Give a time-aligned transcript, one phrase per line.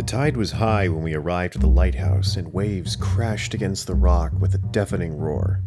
[0.00, 3.94] The tide was high when we arrived at the lighthouse, and waves crashed against the
[3.94, 5.60] rock with a deafening roar.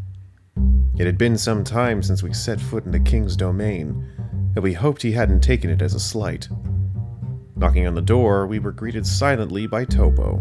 [0.98, 4.04] It had been some time since we set foot in the king's domain,
[4.56, 6.50] and we hoped he hadn't taken it as a slight.
[7.56, 10.38] Knocking on the door, we were greeted silently by Topo,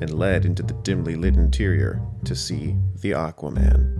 [0.00, 3.98] and led into the dimly lit interior to see the Aquaman.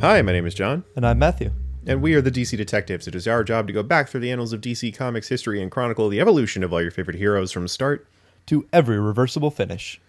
[0.00, 0.82] Hi, my name is John.
[0.96, 1.50] And I'm Matthew.
[1.86, 3.06] And we are the DC Detectives.
[3.06, 5.70] It is our job to go back through the annals of DC Comics history and
[5.70, 8.06] chronicle the evolution of all your favorite heroes from start.
[8.46, 10.00] To every reversible finish.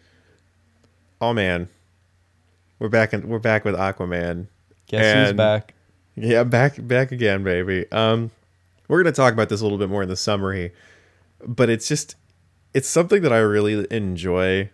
[1.20, 1.70] Oh man,
[2.78, 3.12] we're back.
[3.12, 4.48] In, we're back with Aquaman.
[4.88, 5.74] Guess who's back?
[6.16, 7.92] Yeah, back back again, baby.
[7.92, 8.30] Um,
[8.88, 10.72] we're gonna talk about this a little bit more in the summary,
[11.48, 12.16] but it's just
[12.76, 14.70] it's something that I really enjoy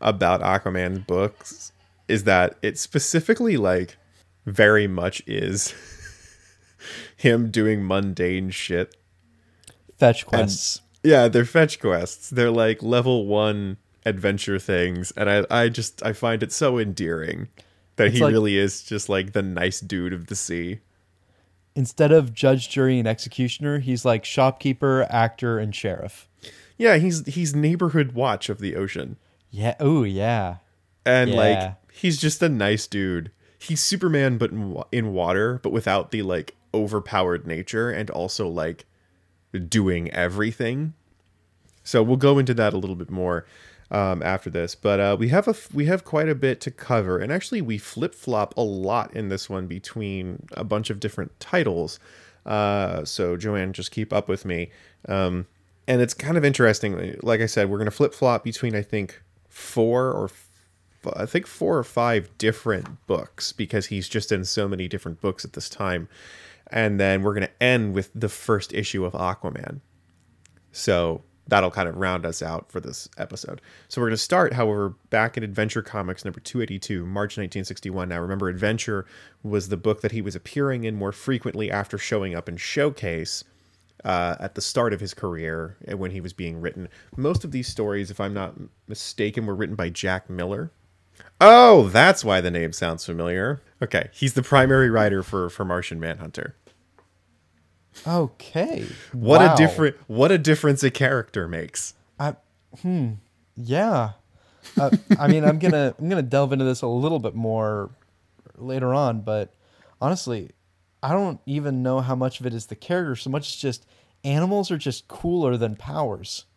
[0.00, 1.72] about Aquaman's books
[2.06, 3.96] is that it specifically like
[4.46, 5.74] very much is
[7.20, 8.96] him doing mundane shit
[9.98, 10.80] Fetch quests.
[11.02, 12.30] Yeah, they're fetch quests.
[12.30, 13.76] They're like level one
[14.06, 17.48] adventure things, and I, I just I find it so endearing
[17.96, 20.80] that It's he like- really is just like the nice dude of the sea.
[21.76, 26.28] Instead of judge, jury, and executioner, he's like shopkeeper, actor, and sheriff.
[26.78, 29.16] Yeah, he's he's neighborhood watch of the ocean,
[29.50, 29.74] Yeah.
[29.80, 30.56] Oh, yeah.
[31.04, 31.36] and Yeah.
[31.36, 33.30] like he's just a nice dude.
[33.58, 38.86] He's Superman, but in, in water, but without the like overpowered nature, and also like
[39.68, 40.94] doing everything.
[41.82, 43.46] So we'll go into that a little bit more
[43.90, 47.18] um, after this, but uh, we have a we have quite a bit to cover,
[47.18, 51.38] and actually we flip flop a lot in this one between a bunch of different
[51.40, 51.98] titles.
[52.46, 54.70] Uh, so Joanne, just keep up with me.
[55.08, 55.46] Um,
[55.88, 57.18] and it's kind of interesting.
[57.22, 60.48] Like I said, we're gonna flip flop between I think four or f-
[61.16, 65.44] I think four or five different books because he's just in so many different books
[65.44, 66.08] at this time.
[66.70, 69.80] And then we're going to end with the first issue of Aquaman.
[70.72, 73.60] So that'll kind of round us out for this episode.
[73.88, 78.08] So we're going to start, however, back in Adventure Comics number 282, March 1961.
[78.08, 79.04] Now, remember, Adventure
[79.42, 83.44] was the book that he was appearing in more frequently after showing up in Showcase
[84.04, 86.88] uh, at the start of his career when he was being written.
[87.16, 88.54] Most of these stories, if I'm not
[88.86, 90.70] mistaken, were written by Jack Miller.
[91.40, 93.60] Oh, that's why the name sounds familiar.
[93.82, 96.54] Okay, he's the primary writer for for Martian Manhunter.
[98.06, 98.86] Okay.
[99.12, 99.54] What Wow.
[99.54, 101.94] a different what a difference a character makes.
[102.18, 102.36] I,
[102.82, 103.12] hmm.
[103.56, 104.12] Yeah.
[104.78, 107.90] Uh, I mean, I'm gonna I'm gonna delve into this a little bit more
[108.56, 109.54] later on, but
[110.00, 110.50] honestly,
[111.02, 113.86] I don't even know how much of it is the character so much as just
[114.22, 116.44] animals are just cooler than powers.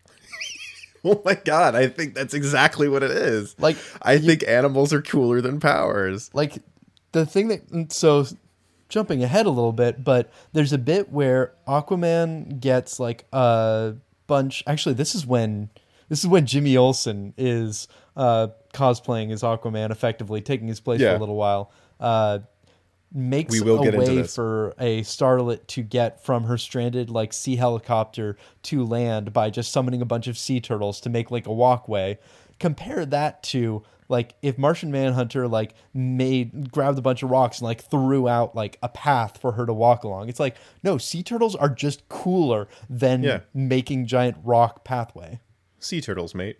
[1.05, 3.55] Oh my god, I think that's exactly what it is.
[3.59, 6.29] Like I think animals are cooler than powers.
[6.33, 6.59] like
[7.11, 8.25] the thing that so
[8.93, 13.95] jumping ahead a little bit but there's a bit where aquaman gets like a
[14.27, 15.69] bunch actually this is when
[16.09, 21.15] this is when jimmy olsen is uh cosplaying as aquaman effectively taking his place for
[21.15, 21.71] a little while.
[21.99, 22.39] Uh
[23.13, 27.55] makes We will a way for a starlet to get from her stranded like sea
[27.55, 31.53] helicopter to land by just summoning a bunch of sea turtles to make like a
[31.53, 32.17] walkway.
[32.59, 37.65] Compare that to like if martian manhunter like made grabbed a bunch of rocks and
[37.65, 41.23] like threw out like a path for her to walk along it's like no sea
[41.23, 43.39] turtles are just cooler than Yeah.
[43.53, 45.39] making giant rock pathway
[45.79, 46.59] Sea turtles, mate.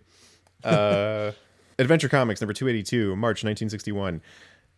[0.62, 1.32] Uh,
[1.78, 4.20] Adventure Comics number 282, March 1961.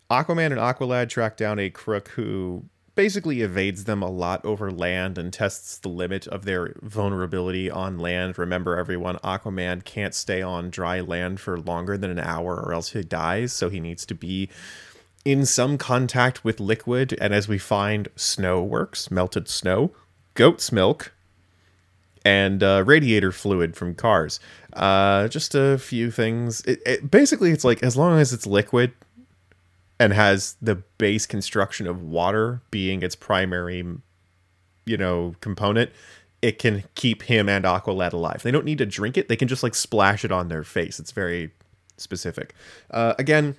[0.09, 2.63] Aquaman and Aqualad track down a crook who
[2.97, 7.99] basically evades them a lot over land and tests the limit of their vulnerability on
[7.99, 8.37] land.
[8.39, 12.91] Remember, everyone, Aquaman can't stay on dry land for longer than an hour or else
[12.91, 14.49] he dies, so he needs to be
[15.23, 17.15] in some contact with liquid.
[17.21, 19.91] And as we find, snow works, melted snow,
[20.33, 21.13] goat's milk,
[22.25, 24.39] and uh, radiator fluid from cars.
[24.73, 26.61] Uh, just a few things.
[26.61, 28.93] It, it, basically, it's like as long as it's liquid
[29.99, 33.85] and has the base construction of water being its primary,
[34.85, 35.91] you know, component,
[36.41, 38.43] it can keep him and Aqualad alive.
[38.43, 40.99] They don't need to drink it; they can just like splash it on their face.
[40.99, 41.51] It's very
[41.97, 42.53] specific.
[42.91, 43.57] Uh, again,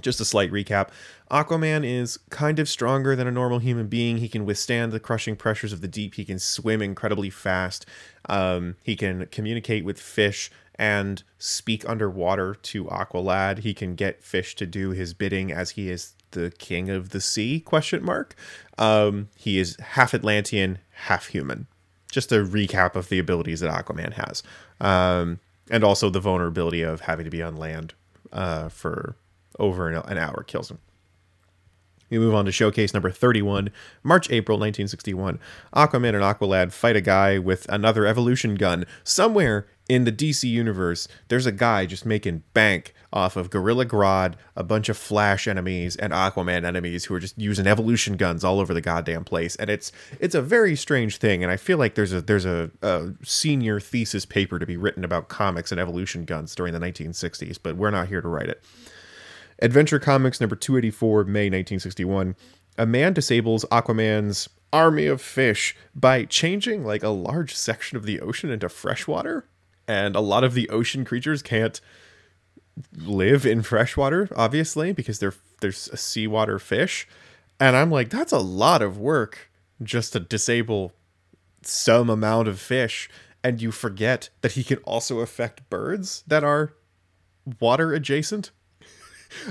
[0.00, 0.88] just a slight recap
[1.32, 4.18] Aquaman is kind of stronger than a normal human being.
[4.18, 6.16] He can withstand the crushing pressures of the deep.
[6.16, 7.86] He can swim incredibly fast.
[8.28, 13.60] Um, he can communicate with fish and speak underwater to Aqualad.
[13.60, 17.20] He can get fish to do his bidding as he is the king of the
[17.20, 18.34] sea question mark
[18.78, 21.66] um he is half atlantean half human
[22.10, 24.42] just a recap of the abilities that aquaman has
[24.80, 25.38] um
[25.70, 27.92] and also the vulnerability of having to be on land
[28.32, 29.14] uh for
[29.58, 30.78] over an, hour kills him
[32.10, 33.70] We move on to showcase number 31,
[34.02, 35.38] March April 1961.
[35.74, 38.84] Aquaman and Aqualad fight a guy with another evolution gun.
[39.04, 44.34] Somewhere in the DC universe, there's a guy just making bank off of Gorilla Grodd,
[44.56, 48.58] a bunch of Flash enemies, and Aquaman enemies who are just using evolution guns all
[48.58, 49.56] over the goddamn place.
[49.56, 51.42] And it's it's a very strange thing.
[51.42, 55.04] And I feel like there's a there's a, a senior thesis paper to be written
[55.04, 58.62] about comics and evolution guns during the 1960s, but we're not here to write it.
[59.62, 62.34] Adventure Comics number 284, May 1961.
[62.78, 68.20] A man disables Aquaman's army of fish by changing like a large section of the
[68.20, 69.46] ocean into freshwater.
[69.86, 71.80] And a lot of the ocean creatures can't
[72.96, 77.08] live in freshwater, obviously, because they're there's a seawater fish.
[77.58, 79.50] And I'm like, that's a lot of work
[79.82, 80.92] just to disable
[81.62, 83.08] some amount of fish.
[83.44, 86.74] And you forget that he can also affect birds that are
[87.60, 88.50] water adjacent.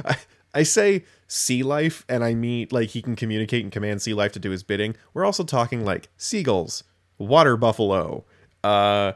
[0.06, 0.18] I,
[0.54, 4.32] I say sea life, and I mean like he can communicate and command sea life
[4.34, 4.96] to do his bidding.
[5.14, 6.84] We're also talking like seagulls,
[7.18, 8.26] water buffalo,
[8.64, 9.14] uh,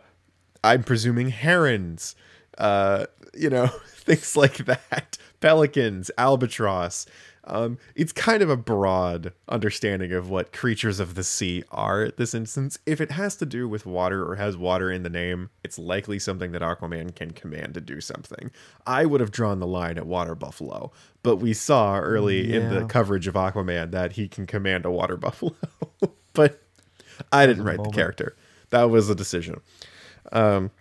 [0.63, 2.15] I'm presuming herons,
[2.57, 7.05] uh, you know, things like that, pelicans, albatross.
[7.47, 12.17] Um, it's kind of a broad understanding of what creatures of the sea are at
[12.17, 12.79] this instance.
[12.85, 16.17] If it has to do with water or has water in the name, it's likely
[16.17, 18.49] something that Aquaman can command to do something.
[18.87, 22.85] I would have drawn the line at water buffalo, but we saw early in the
[22.85, 25.55] coverage of Aquaman that he can command a water buffalo.
[26.33, 26.61] but
[27.31, 28.35] I didn't write the character.
[28.71, 29.61] That was a decision.
[30.31, 30.71] Um,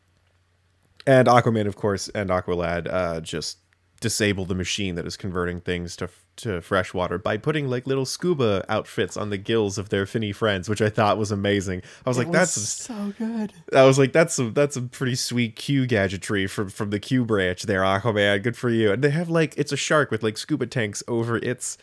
[1.06, 3.58] and Aquaman, of course, and Aqualad uh, just
[4.04, 8.04] disable the machine that is converting things to to fresh water by putting like little
[8.04, 11.80] scuba outfits on the gills of their finny friends, which I thought was amazing.
[12.04, 13.54] I was like, that's so good.
[13.74, 17.24] I was like, that's a that's a pretty sweet Q gadgetry from from the Q
[17.24, 18.42] branch there, Aquaman.
[18.42, 18.92] Good for you.
[18.92, 21.78] And they have like it's a shark with like scuba tanks over its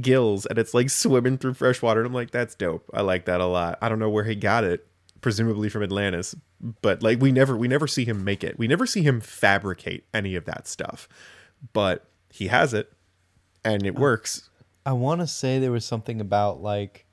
[0.00, 2.00] gills, and it's like swimming through fresh water.
[2.00, 2.88] And I'm like, that's dope.
[2.94, 3.76] I like that a lot.
[3.82, 4.86] I don't know where he got it,
[5.20, 6.34] presumably from Atlantis,
[6.80, 8.58] but like we never we never see him make it.
[8.58, 11.08] We never see him fabricate any of that stuff,
[11.72, 12.92] but he has it,
[13.64, 14.48] and it works.
[14.84, 17.06] I want to say there was something about like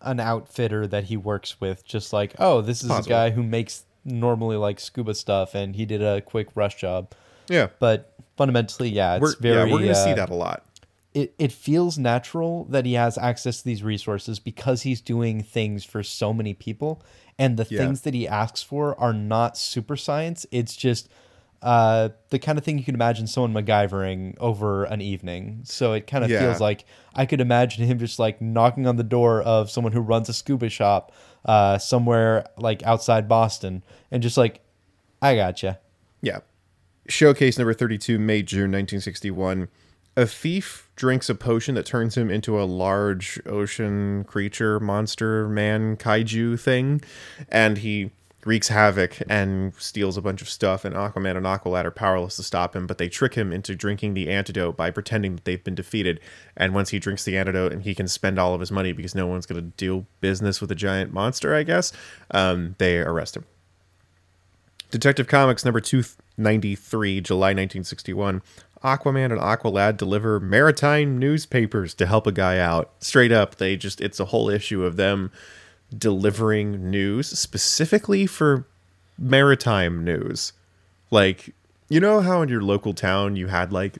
[0.00, 3.06] an outfitter that he works with, just like, oh, this is Possible.
[3.06, 7.12] a guy who makes normally like scuba stuff, and he did a quick rush job.
[7.48, 9.68] Yeah, But fundamentally, yeah, it's we're very.
[9.68, 10.64] yeah we're gonna see uh, that a lot.
[11.14, 15.84] It it feels natural that he has access to these resources because he's doing things
[15.84, 17.02] for so many people,
[17.38, 17.78] and the Yeah.
[17.78, 20.46] things that he asks for are not super science.
[20.50, 21.08] It's just.
[21.62, 25.62] Uh, the kind of thing you can imagine someone MacGyvering over an evening.
[25.64, 26.40] So it kind of Yeah.
[26.40, 30.00] feels like I could imagine him just like knocking on the door of someone who
[30.00, 31.12] runs a scuba shop
[31.44, 34.60] uh, somewhere like outside Boston and just like,
[35.22, 35.78] I gotcha.
[36.20, 36.40] Yeah.
[37.08, 39.68] Showcase number 32, May, June 1961.
[40.18, 45.96] A thief drinks a potion that turns him into a large ocean creature, monster, man,
[45.96, 47.02] kaiju thing.
[47.50, 48.10] And he
[48.46, 50.84] wreaks havoc and steals a bunch of stuff.
[50.84, 54.14] And Aquaman and Aqualad are powerless to stop him, but they trick him into drinking
[54.14, 56.20] the antidote by pretending that they've been defeated.
[56.56, 59.14] And once he drinks the antidote and he can spend all of his money because
[59.14, 61.92] no one's going to do business with a giant monster, I guess,
[62.30, 63.44] um, they arrest him.
[64.90, 68.42] Detective Comics number 293, July 1961.
[68.84, 72.92] Aquaman and Aqualad deliver maritime newspapers to help a guy out.
[73.00, 75.32] Straight up, they just, it's a whole issue of them
[75.96, 78.66] delivering news specifically for
[79.18, 80.52] maritime news.
[81.10, 81.54] Like,
[81.88, 83.98] you know how in your local town you had like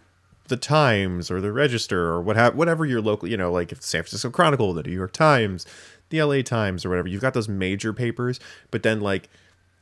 [0.49, 3.83] the Times or the Register or what have, whatever your local, you know, like if
[3.83, 5.67] San Francisco Chronicle, the New York Times,
[6.11, 7.09] the LA Times or whatever.
[7.09, 9.29] You've got those major papers, but then like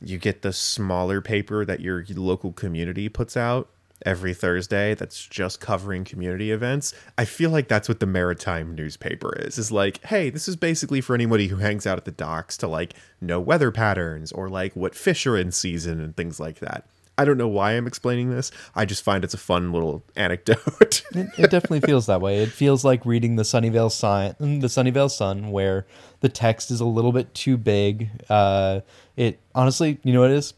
[0.01, 3.69] you get the smaller paper that your local community puts out
[4.05, 6.95] every Thursday that's just covering community events.
[7.17, 9.59] I feel like that's what the maritime newspaper is.
[9.59, 12.69] Is like, hey, this is basically for anybody who hangs out at the docks to
[12.69, 16.87] like know weather patterns or like what fish are in season and things like that.
[17.17, 18.51] I don't know why I'm explaining this.
[18.75, 21.03] I just find it's a fun little anecdote.
[21.15, 22.43] It, it definitely feels that way.
[22.43, 25.87] It feels like reading the Sunnyvale Sun, the Sunnyvale Sun, where
[26.21, 28.11] the text is a little bit too big.
[28.29, 28.81] Uh,
[29.17, 30.55] it honestly, you know what it is?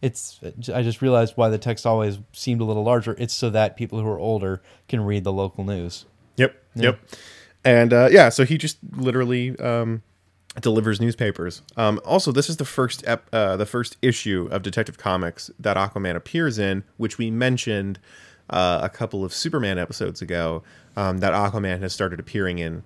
[0.00, 0.40] It's.
[0.72, 3.16] I just realized why the text always seemed a little larger.
[3.18, 6.04] It's so that people who are older can read the local news.
[6.36, 6.54] Yep.
[6.76, 7.00] Yep.
[7.64, 10.02] And uh, yeah, so he just literally um,
[10.60, 11.62] delivers newspapers.
[11.76, 15.76] Um, also, this is the first ep- uh, the first issue of Detective Comics that
[15.76, 17.98] Aquaman appears in, which we mentioned
[18.50, 20.62] uh, a couple of Superman episodes ago.
[20.96, 22.82] Um, that Aquaman has started appearing in.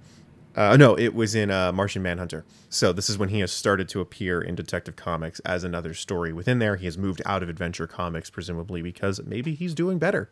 [0.55, 2.45] Uh, no, it was in uh, Martian Manhunter.
[2.69, 6.33] So this is when he has started to appear in Detective Comics as another story
[6.33, 6.77] within there.
[6.77, 10.31] He has moved out of Adventure Comics, presumably because maybe he's doing better.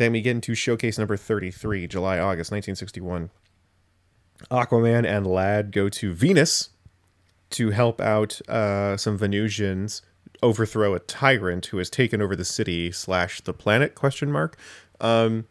[0.00, 3.28] Then we get into showcase number 33, July, August 1961.
[4.50, 6.70] Aquaman and Lad go to Venus
[7.50, 10.00] to help out uh, some Venusians
[10.42, 14.56] overthrow a tyrant who has taken over the city slash the planet question mark
[15.02, 15.46] um,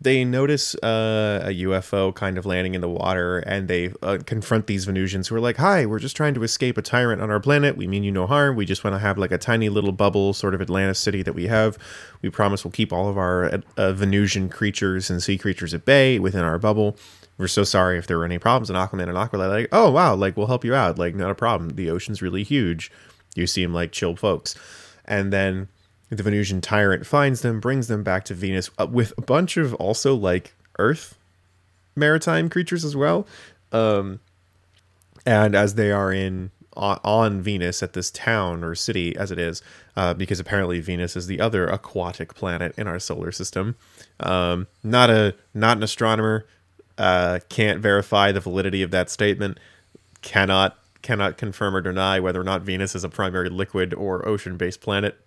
[0.00, 4.66] they notice uh, a ufo kind of landing in the water and they uh, confront
[4.66, 7.40] these venusians who are like hi we're just trying to escape a tyrant on our
[7.40, 7.76] planet.
[7.76, 8.56] We mean you no harm.
[8.56, 11.34] We just want to have like a tiny little bubble sort of atlantis city that
[11.34, 11.76] we have.
[12.22, 16.18] We promise we'll keep all of our uh, venusian creatures and sea creatures at bay
[16.18, 16.96] within our bubble.
[17.36, 19.50] We're so sorry if there were any problems and aquaman and aqualad.
[19.50, 20.98] Like oh wow like we'll help you out.
[20.98, 21.70] Like not a problem.
[21.70, 22.90] The ocean's really huge.
[23.34, 24.54] You seem like chill folks.
[25.04, 25.68] And then
[26.10, 29.74] the Venusian tyrant finds them, brings them back to Venus uh, with a bunch of
[29.74, 31.16] also like Earth
[31.96, 33.26] maritime creatures as well.
[33.72, 34.20] Um,
[35.24, 39.62] and as they are in on, Venus at this town or city as it is,
[39.96, 43.76] uh, because apparently Venus is the other aquatic planet in our solar system.
[44.18, 46.46] Um, not a not an astronomer.
[46.96, 49.58] Uh, can't verify the validity of that statement.
[50.22, 54.56] Cannot cannot confirm or deny whether or not Venus is a primary liquid or ocean
[54.56, 55.18] based planet.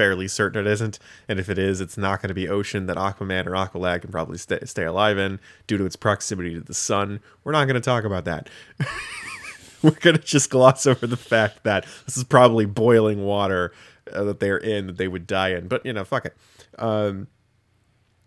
[0.00, 0.98] Fairly certain it isn't.
[1.28, 4.10] And if it is, it's not going to be ocean that Aquaman or Aqualad can
[4.10, 7.20] probably stay, stay alive in due to its proximity to the sun.
[7.44, 8.48] We're not going to talk about that.
[9.82, 13.74] We're going to just gloss over the fact that this is probably boiling water
[14.10, 15.68] uh, that they're in that they would die in.
[15.68, 16.34] But, you know, fuck it.
[16.78, 17.26] Um,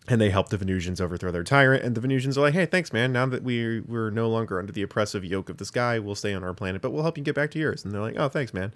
[0.08, 1.84] and they help the Venusians overthrow their tyrant.
[1.84, 3.14] And the Venusians are like, "Hey, thanks, man.
[3.14, 6.34] Now that we we're no longer under the oppressive yoke of the sky, we'll stay
[6.34, 8.30] on our planet, but we'll help you get back to yours." And they're like, "Oh,
[8.30, 8.74] thanks, man."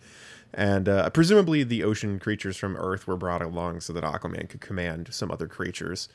[0.54, 4.62] And uh, presumably, the ocean creatures from Earth were brought along so that Aquaman could
[4.62, 6.08] command some other creatures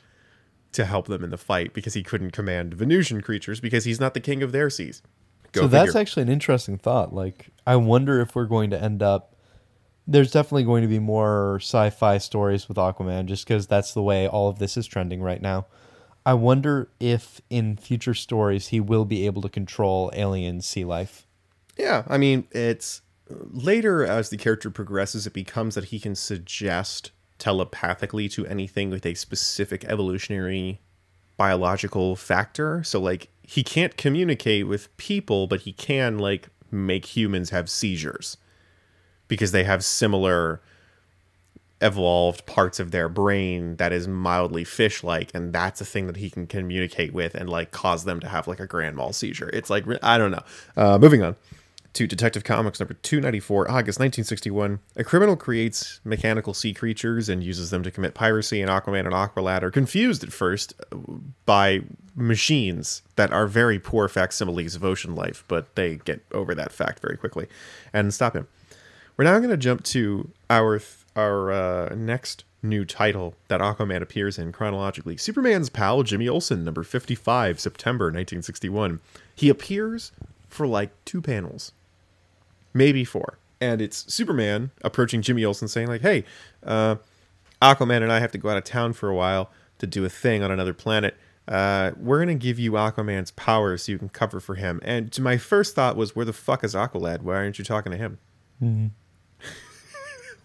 [0.71, 4.15] to help them in the fight because he couldn't command Venusian creatures because he's not
[4.15, 5.03] the king of their seas.
[5.51, 5.79] Go so figure.
[5.85, 7.13] that's actually an interesting thought.
[7.13, 9.32] Like, I wonder if we're going to end up
[10.05, 14.27] there's definitely going to be more sci-fi stories with Aquaman just because that's the way
[14.27, 15.65] all of this is trending right now.
[16.25, 21.25] I wonder if in future stories he will be able to control alien sea life.
[21.77, 27.11] Yeah, I mean, it's later as the character progresses, it becomes that he can suggest
[27.39, 30.79] telepathically to anything with a specific evolutionary
[31.35, 32.83] biological factor.
[32.83, 38.37] So, like, he can't communicate with people, but he can, like, make humans have seizures
[39.33, 40.61] because they have similar
[41.81, 46.17] evolved parts of their brain that is mildly fish like and that's a thing that
[46.17, 49.49] he can communicate with and like cause them to have like a grand mal seizure.
[49.51, 50.43] It's like i don't know.
[50.77, 51.35] Uh, moving on
[51.93, 57.71] to detective comics number 294 august 1961 a criminal creates mechanical sea creatures and uses
[57.71, 60.75] them to commit piracy and aquaman and aqualad are confused at first
[61.45, 61.81] by
[62.15, 66.99] machines that are very poor facsimiles of ocean life but they get over that fact
[66.99, 67.47] very quickly.
[67.91, 68.47] And stop him
[69.17, 70.81] we're now going to jump to our
[71.15, 75.17] our uh, next new title that Aquaman appears in chronologically.
[75.17, 78.99] Superman's pal Jimmy Olsen, number 55, September 1961.
[79.35, 80.11] He appears
[80.47, 81.73] for like two panels,
[82.73, 83.37] maybe four.
[83.59, 86.25] And it's Superman approaching Jimmy Olsen saying like, "Hey,
[86.63, 86.95] uh,
[87.61, 90.09] Aquaman and I have to go out of town for a while to do a
[90.09, 91.15] thing on another planet.
[91.47, 95.37] Uh, we're gonna give you Aquaman's powers so you can cover for him." And my
[95.37, 97.21] first thought was, "Where the fuck is Aqualad?
[97.21, 98.17] Why aren't you talking to him?"
[98.61, 98.87] Mm-hmm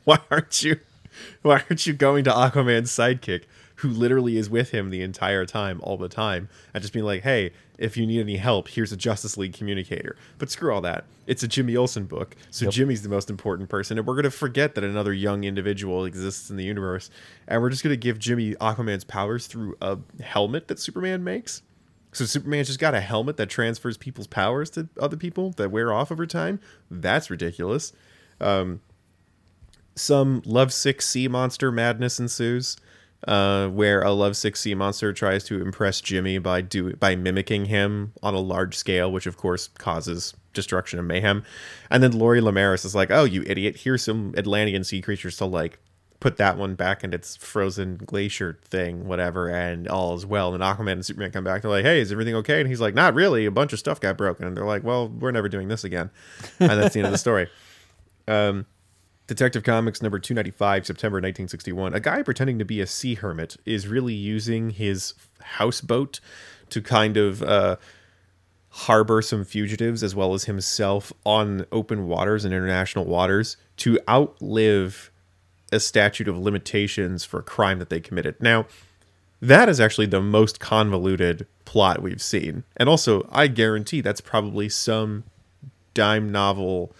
[0.08, 0.80] why aren't you
[1.42, 3.42] why aren't you going to Aquaman's sidekick
[3.76, 7.22] who literally is with him the entire time all the time and just being like
[7.24, 11.04] hey if you need any help here's a Justice League communicator but screw all that
[11.26, 12.72] it's a Jimmy Olsen book so yep.
[12.72, 16.48] Jimmy's the most important person and we're going to forget that another young individual exists
[16.48, 17.10] in the universe
[17.46, 21.60] and we're just going to give Jimmy Aquaman's powers through a helmet that Superman makes
[22.12, 25.92] so Superman's just got a helmet that transfers people's powers to other people that wear
[25.92, 26.60] off over time.
[26.90, 27.92] That's ridiculous.
[28.40, 28.80] Um,
[29.98, 32.76] some lovesick sea monster madness ensues,
[33.26, 38.12] uh, where a lovesick sea monster tries to impress Jimmy by do by mimicking him
[38.22, 41.42] on a large scale, which of course causes destruction and mayhem.
[41.90, 43.78] And then Lori Lemaris is like, "Oh, you idiot!
[43.82, 45.78] Here's some Atlantean sea creatures to like."
[46.20, 50.52] Put that one back in its frozen glacier thing, whatever, and all is well.
[50.52, 51.62] And Aquaman and Superman come back.
[51.62, 53.46] They're like, "Hey, is everything okay?" And he's like, "Not really.
[53.46, 56.10] A bunch of stuff got broken." And they're like, "Well, we're never doing this again."
[56.58, 57.48] And that's the end of the story.
[58.26, 58.66] Um,
[59.28, 61.92] Detective Comics number 295, September 1961.
[61.92, 66.18] A guy pretending to be a sea hermit is really using his houseboat
[66.70, 67.76] to kind of uh,
[68.70, 75.10] harbor some fugitives as well as himself on open waters and international waters to outlive
[75.70, 78.34] a statute of limitations for a crime that they committed.
[78.40, 78.66] Now,
[79.42, 82.64] that is actually the most convoluted plot we've seen.
[82.78, 85.24] And also, I guarantee that's probably some
[85.92, 86.92] dime novel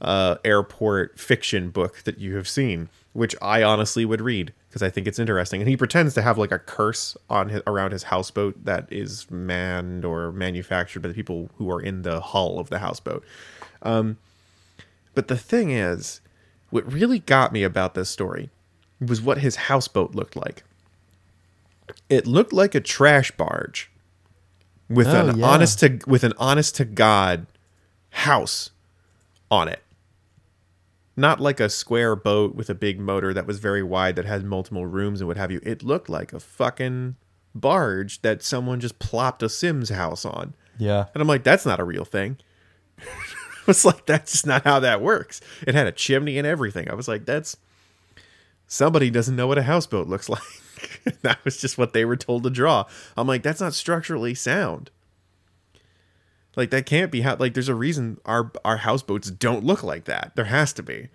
[0.00, 4.52] uh, airport fiction book that you have seen, which I honestly would read.
[4.68, 5.60] because I think it's interesting.
[5.60, 9.28] And he pretends to have like a curse on his, around his houseboat that is
[9.30, 13.24] manned or manufactured by the people who are in the hull of the houseboat.
[13.82, 14.18] Um,
[15.14, 16.20] but the thing is,
[16.70, 18.50] what really got me about this story
[19.00, 20.62] was what his houseboat looked like.
[22.08, 23.90] It looked like a trash barge
[24.88, 25.46] with Oh, an yeah.
[25.46, 27.46] honest to with an honest to god
[28.10, 28.70] house
[29.50, 29.82] on it.
[31.18, 34.44] Not like a square boat with a big motor that was very wide that had
[34.44, 35.60] multiple rooms and what have you.
[35.64, 37.16] It looked like a fucking
[37.54, 40.54] barge that someone just plopped a Sims house on.
[40.78, 41.06] Yeah.
[41.12, 42.36] And I'm like, that's not a real thing.
[43.00, 43.04] I
[43.66, 45.40] was like, that's just not how that works.
[45.66, 46.88] It had a chimney and everything.
[46.88, 47.56] I was like, that's
[48.68, 51.20] somebody doesn't know what a houseboat looks like.
[51.22, 52.84] that was just what they were told to draw.
[53.16, 54.90] I'm like, that's not structurally sound.
[56.56, 60.04] Like that can't be how like there's a reason our our houseboats don't look like
[60.04, 60.32] that.
[60.36, 61.08] There has to be.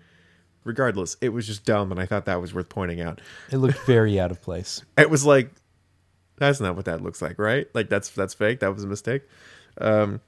[0.64, 3.20] Regardless, it was just dumb and I thought that was worth pointing out.
[3.50, 4.82] It looked very out of place.
[4.98, 5.50] It was like
[6.36, 7.66] that's not what that looks like, right?
[7.74, 8.60] Like that's that's fake.
[8.60, 9.22] That was a mistake.
[9.78, 10.20] Um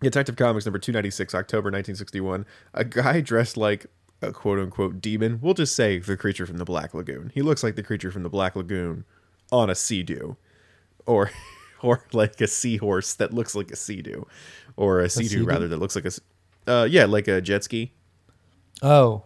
[0.00, 2.44] Detective Comics number 296, October 1961.
[2.74, 3.86] A guy dressed like
[4.22, 5.38] a quote unquote demon.
[5.40, 7.32] We'll just say the creature from the Black Lagoon.
[7.34, 9.04] He looks like the creature from the Black Lagoon
[9.50, 10.36] on a sea-doo.
[11.06, 11.30] Or
[11.84, 14.26] or like a seahorse that looks like a sea-doo.
[14.76, 15.44] Or a sea-doo, sea-doo?
[15.44, 17.92] rather that looks like a uh yeah, like a jet ski.
[18.82, 19.24] Oh,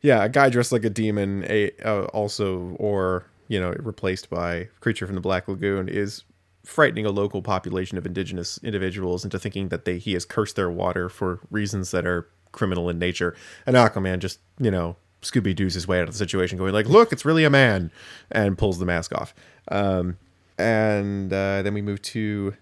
[0.00, 4.68] Yeah, a guy dressed like a demon, a uh, also or you know replaced by
[4.80, 6.24] creature from the Black Lagoon is
[6.64, 10.70] frightening a local population of indigenous individuals into thinking that they he has cursed their
[10.70, 13.34] water for reasons that are criminal in nature.
[13.66, 16.88] And Aquaman just you know Scooby Doo's his way out of the situation, going like,
[16.88, 17.92] "Look, it's really a man,"
[18.30, 19.34] and pulls the mask off.
[19.68, 20.18] Um,
[20.62, 22.54] and uh, then we move to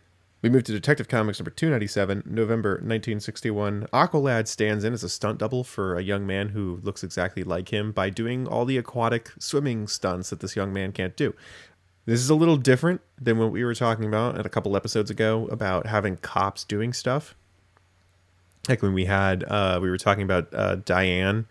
[0.43, 3.87] we move to Detective Comics number 297, November 1961.
[3.93, 7.71] Aqualad stands in as a stunt double for a young man who looks exactly like
[7.71, 11.35] him by doing all the aquatic swimming stunts that this young man can't do.
[12.07, 15.47] This is a little different than what we were talking about a couple episodes ago
[15.49, 17.35] about having cops doing stuff.
[18.67, 21.47] Like when we had, uh, we were talking about uh, Diane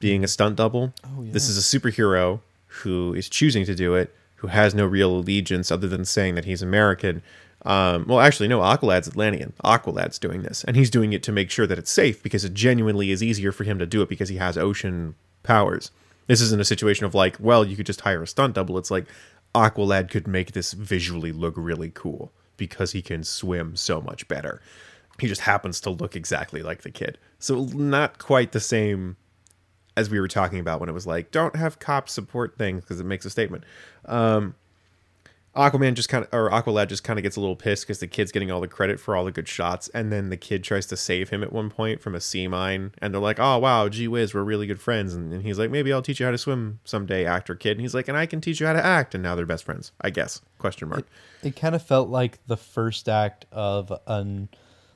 [0.00, 0.94] being a stunt double.
[1.18, 5.70] This is a superhero who is choosing to do it, who has no real allegiance
[5.70, 7.22] other than saying that he's American.
[7.62, 9.54] Um, well, actually, no, Aqualad's Atlantean.
[9.64, 12.52] Aqualad's doing this, and he's doing it to make sure that it's safe because it
[12.52, 15.90] genuinely is easier for him to do it because he has ocean powers.
[16.26, 18.76] This isn't a situation of like, well, you could just hire a stunt double.
[18.76, 19.06] It's like
[19.54, 24.60] Aqualad could make this visually look really cool because he can swim so much better.
[25.18, 27.16] He just happens to look exactly like the kid.
[27.38, 29.16] So not quite the same
[29.96, 33.00] as we were talking about when it was like, don't have cops support things because
[33.00, 33.64] it makes a statement.
[34.06, 34.54] Um,
[35.56, 38.08] Aquaman just kind of, or Aqualad just kind of gets a little pissed because the
[38.08, 40.86] kid's getting all the credit for all the good shots, and then the kid tries
[40.86, 43.88] to save him at one point from a sea mine, and they're like, "Oh wow,
[43.88, 46.32] gee whiz, we're really good friends," and, and he's like, "Maybe I'll teach you how
[46.32, 48.84] to swim someday, actor kid," and he's like, "And I can teach you how to
[48.84, 50.40] act," and now they're best friends, I guess?
[50.58, 51.06] Question mark.
[51.44, 54.48] it kind of felt like the first act of an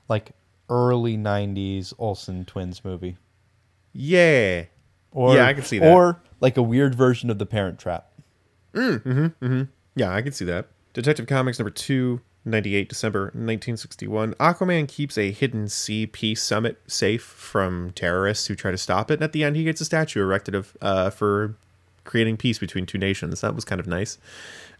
[0.08, 0.32] like
[0.68, 3.16] early 90s Olsen twins movie.
[3.92, 4.64] Yeah,
[5.12, 5.92] Or Yeah, I can see that.
[5.92, 8.08] Or like a weird version of The Parent Trap.
[8.72, 9.62] Mm, mm-hmm, mm-hmm.
[9.96, 10.68] Yeah, I can see that.
[10.92, 14.34] Detective Comics number 298, December 1961.
[14.34, 19.14] Aquaman keeps a hidden sea peace summit safe from terrorists who try to stop it.
[19.14, 21.56] And at the end, he gets a statue erected of uh, for
[22.04, 23.40] creating peace between two nations.
[23.40, 24.18] That was kind of nice.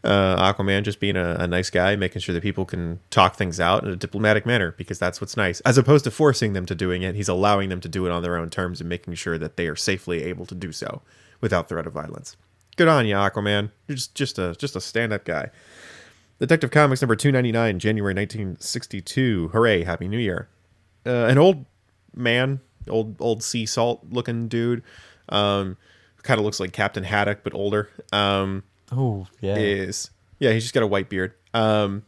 [0.05, 3.59] Uh, Aquaman just being a, a nice guy, making sure that people can talk things
[3.59, 5.61] out in a diplomatic manner because that's what's nice.
[5.61, 8.23] As opposed to forcing them to doing it, he's allowing them to do it on
[8.23, 11.03] their own terms and making sure that they are safely able to do so
[11.41, 12.37] without threat of violence.
[12.77, 13.73] Good on you, Aquaman.
[13.89, 15.51] You're just just a just a stand-up guy.
[16.39, 19.49] Detective Comics number 299, January 1962.
[19.49, 20.49] Hooray, Happy New Year.
[21.05, 21.65] Uh, an old
[22.15, 24.85] man, old old sea salt looking dude,
[25.29, 25.77] um,
[26.23, 27.91] kind of looks like Captain Haddock but older.
[28.13, 29.57] Um, Oh, yeah.
[29.57, 31.35] is yeah, he's just got a white beard.
[31.55, 32.05] Um,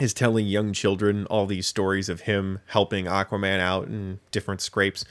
[0.00, 5.04] is telling young children all these stories of him helping Aquaman out in different scrapes.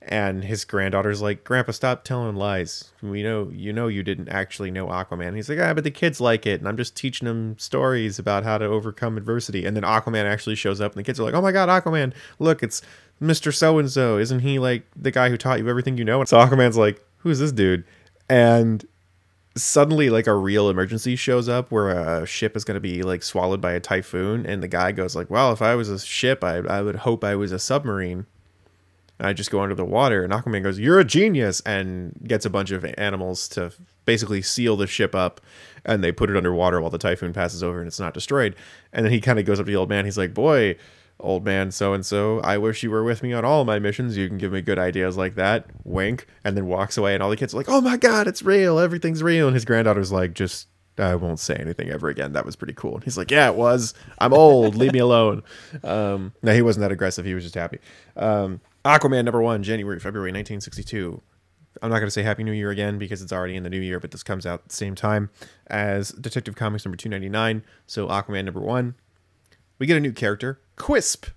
[0.00, 2.92] And his granddaughter's like, Grandpa, stop telling lies.
[3.02, 5.34] We know you know you didn't actually know Aquaman.
[5.34, 8.44] He's like, ah, but the kids like it, and I'm just teaching them stories about
[8.44, 9.66] how to overcome adversity.
[9.66, 12.14] And then Aquaman actually shows up, and the kids are like, Oh my god, Aquaman!
[12.38, 12.80] Look, it's
[13.20, 13.52] Mr.
[13.52, 14.18] So and So.
[14.18, 16.20] Isn't he like the guy who taught you everything you know?
[16.20, 17.84] And so Aquaman's like, Who's this dude?
[18.30, 18.86] And
[19.62, 23.22] suddenly like a real emergency shows up where a ship is going to be like
[23.22, 26.42] swallowed by a typhoon and the guy goes like well if i was a ship
[26.44, 28.26] i, I would hope i was a submarine.
[29.18, 32.46] And i just go under the water and aquaman goes you're a genius and gets
[32.46, 33.72] a bunch of animals to
[34.04, 35.40] basically seal the ship up
[35.84, 38.56] and they put it underwater while the typhoon passes over and it's not destroyed.
[38.92, 40.76] And then he kind of goes up to the old man he's like boy
[41.20, 44.16] old man so and so, I wish you were with me on all my missions.
[44.16, 45.66] You can give me good ideas like that.
[45.84, 46.26] Wink.
[46.44, 48.78] And then walks away, and all the kids are like, oh my God, it's real.
[48.78, 49.46] Everything's real.
[49.48, 52.32] And his granddaughter's like, just, I won't say anything ever again.
[52.32, 52.94] That was pretty cool.
[52.94, 53.94] And he's like, yeah, it was.
[54.18, 54.74] I'm old.
[54.74, 55.42] Leave me alone.
[55.82, 57.24] Um, no, he wasn't that aggressive.
[57.24, 57.78] He was just happy.
[58.16, 61.20] Um, Aquaman number one, January, February 1962.
[61.82, 63.80] I'm not going to say Happy New Year again because it's already in the new
[63.80, 65.30] year, but this comes out at the same time
[65.68, 67.62] as Detective Comics number 299.
[67.86, 68.94] So Aquaman number one.
[69.78, 71.30] We get a new character, Quisp.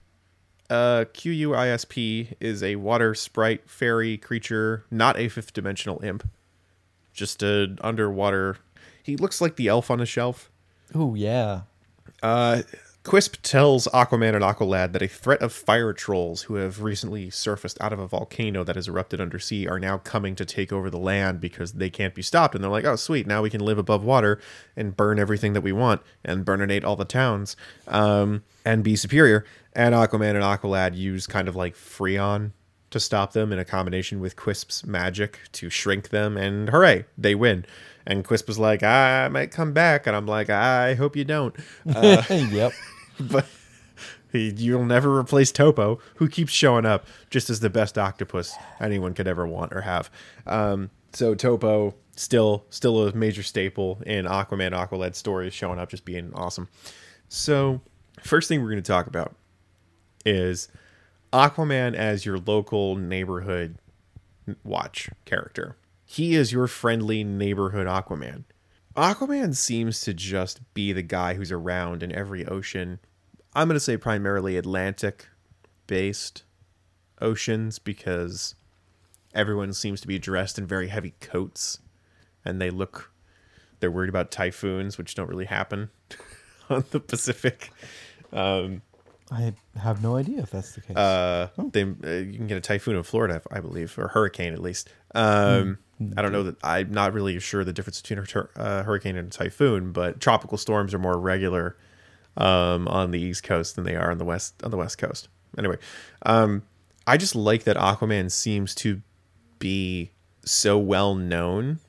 [0.69, 5.53] Uh, Q U I S P is a water sprite fairy creature, not a fifth
[5.53, 6.27] dimensional imp.
[7.13, 8.57] Just a underwater.
[9.03, 10.49] He looks like the elf on the shelf.
[10.95, 11.61] Oh yeah.
[12.23, 12.61] Uh,
[13.03, 17.81] Quisp tells Aquaman and Aqualad that a threat of fire trolls who have recently surfaced
[17.81, 20.99] out of a volcano that has erupted undersea are now coming to take over the
[20.99, 22.53] land because they can't be stopped.
[22.53, 24.39] And they're like, oh, sweet, now we can live above water
[24.75, 27.55] and burn everything that we want and burninate all the towns
[27.87, 29.45] um, and be superior.
[29.73, 32.51] And Aquaman and Aqualad use kind of like Freon
[32.91, 37.33] to stop them in a combination with Quisp's magic to shrink them, and hooray, they
[37.33, 37.65] win.
[38.05, 40.07] And Quisp was like, I might come back.
[40.07, 41.55] And I'm like, I hope you don't.
[41.93, 42.71] Uh, yep.
[43.19, 43.45] but
[44.31, 49.13] he, you'll never replace Topo, who keeps showing up just as the best octopus anyone
[49.13, 50.09] could ever want or have.
[50.47, 56.05] Um, so Topo still still a major staple in Aquaman Aqualad stories, showing up just
[56.05, 56.69] being awesome.
[57.27, 57.81] So
[58.21, 59.35] first thing we're going to talk about
[60.25, 60.69] is
[61.33, 63.77] Aquaman as your local neighborhood
[64.63, 65.75] watch character.
[66.11, 68.43] He is your friendly neighborhood Aquaman.
[68.97, 72.99] Aquaman seems to just be the guy who's around in every ocean.
[73.55, 75.29] I'm going to say primarily Atlantic
[75.87, 76.43] based
[77.21, 78.55] oceans because
[79.33, 81.79] everyone seems to be dressed in very heavy coats
[82.43, 83.13] and they look
[83.79, 85.91] they're worried about typhoons which don't really happen
[86.69, 87.71] on the Pacific.
[88.33, 88.81] Um,
[89.31, 90.97] I have no idea if that's the case.
[90.97, 94.61] uh, they uh, you can get a typhoon in Florida, I believe, or hurricane at
[94.61, 94.89] least.
[95.15, 95.77] Um,
[96.17, 99.27] I don't know that I'm not really sure the difference between a uh, hurricane and
[99.27, 101.75] a typhoon, but tropical storms are more regular
[102.37, 105.27] um, on the East Coast than they are on the west on the West Coast.
[105.57, 105.77] Anyway,
[106.25, 106.63] um,
[107.05, 109.01] I just like that Aquaman seems to
[109.59, 110.11] be
[110.45, 111.79] so well known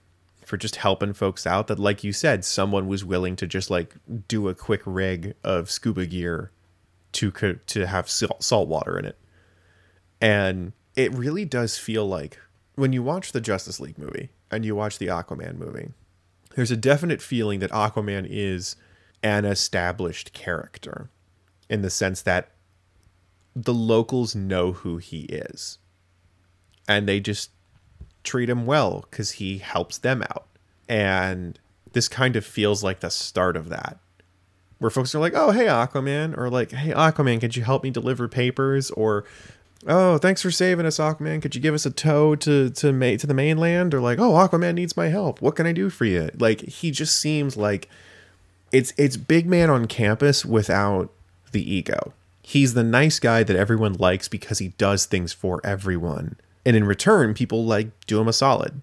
[0.44, 3.94] for just helping folks out that, like you said, someone was willing to just like
[4.29, 6.51] do a quick rig of scuba gear
[7.12, 9.18] to co- to have salt water in it,
[10.20, 12.38] and it really does feel like
[12.74, 15.90] when you watch the Justice League movie and you watch the Aquaman movie,
[16.54, 18.76] there's a definite feeling that Aquaman is
[19.22, 21.11] an established character
[21.68, 22.50] in the sense that
[23.54, 25.78] the locals know who he is
[26.88, 27.50] and they just
[28.24, 30.46] treat him well because he helps them out.
[30.88, 31.58] And
[31.92, 33.98] this kind of feels like the start of that.
[34.78, 37.90] Where folks are like, oh, hey, Aquaman, or like, hey, Aquaman, could you help me
[37.90, 38.90] deliver papers?
[38.90, 39.24] Or,
[39.87, 41.42] oh, thanks for saving us, Aquaman.
[41.42, 43.95] Could you give us a tow to to ma- to the mainland?
[43.95, 45.40] Or like, oh, Aquaman needs my help.
[45.40, 46.31] What can I do for you?
[46.38, 47.88] Like, he just seems like
[48.73, 51.11] it's it's big man on campus without
[51.53, 52.12] the ego.
[52.42, 56.37] He's the nice guy that everyone likes because he does things for everyone.
[56.64, 58.81] And in return, people like do him a solid.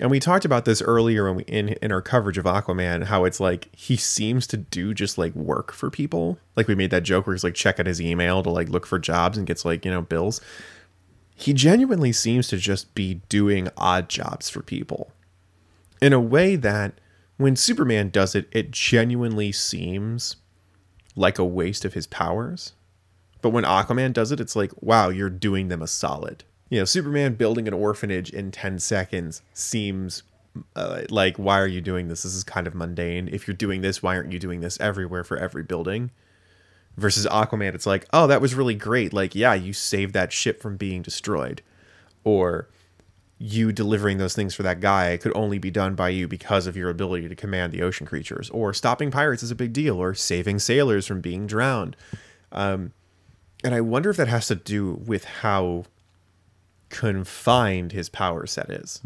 [0.00, 3.38] And we talked about this earlier in, in in our coverage of Aquaman, how it's
[3.38, 6.38] like he seems to do just like work for people.
[6.56, 8.98] Like we made that joke where he's like checking his email to like look for
[8.98, 10.40] jobs and gets like, you know, bills.
[11.36, 15.12] He genuinely seems to just be doing odd jobs for people
[16.00, 17.00] in a way that
[17.36, 20.36] when Superman does it, it genuinely seems
[21.16, 22.72] like a waste of his powers.
[23.42, 26.44] But when Aquaman does it, it's like, wow, you're doing them a solid.
[26.74, 30.24] You know, Superman building an orphanage in 10 seconds seems
[30.74, 32.24] uh, like, why are you doing this?
[32.24, 33.28] This is kind of mundane.
[33.30, 36.10] If you're doing this, why aren't you doing this everywhere for every building?
[36.96, 39.12] Versus Aquaman, it's like, oh, that was really great.
[39.12, 41.62] Like, yeah, you saved that ship from being destroyed.
[42.24, 42.68] Or
[43.38, 46.76] you delivering those things for that guy could only be done by you because of
[46.76, 48.50] your ability to command the ocean creatures.
[48.50, 49.96] Or stopping pirates is a big deal.
[49.96, 51.96] Or saving sailors from being drowned.
[52.50, 52.94] Um,
[53.62, 55.84] and I wonder if that has to do with how
[56.94, 59.02] confined his power set is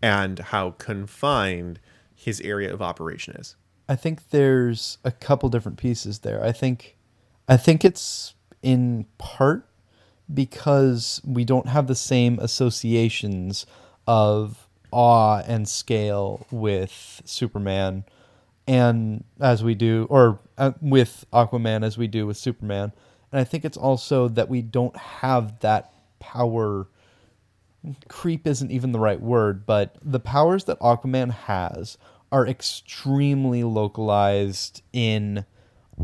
[0.00, 1.78] and how confined
[2.14, 3.54] his area of operation is.
[3.86, 6.42] I think there's a couple different pieces there.
[6.42, 6.96] I think
[7.48, 9.68] I think it's in part
[10.32, 13.66] because we don't have the same associations
[14.06, 18.04] of awe and scale with Superman
[18.66, 22.92] and as we do or uh, with Aquaman as we do with Superman.
[23.30, 26.86] And I think it's also that we don't have that power
[28.08, 31.98] creep isn't even the right word, but the powers that Aquaman has
[32.30, 35.44] are extremely localized in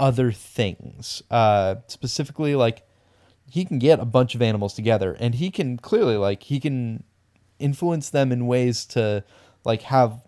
[0.01, 1.23] other things.
[1.31, 2.83] Uh, specifically, like
[3.49, 7.05] he can get a bunch of animals together, and he can clearly like he can
[7.59, 9.25] influence them in ways to
[9.65, 10.23] like have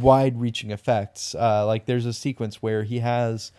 [0.00, 1.34] wide-reaching effects.
[1.34, 3.52] Uh, like there's a sequence where he has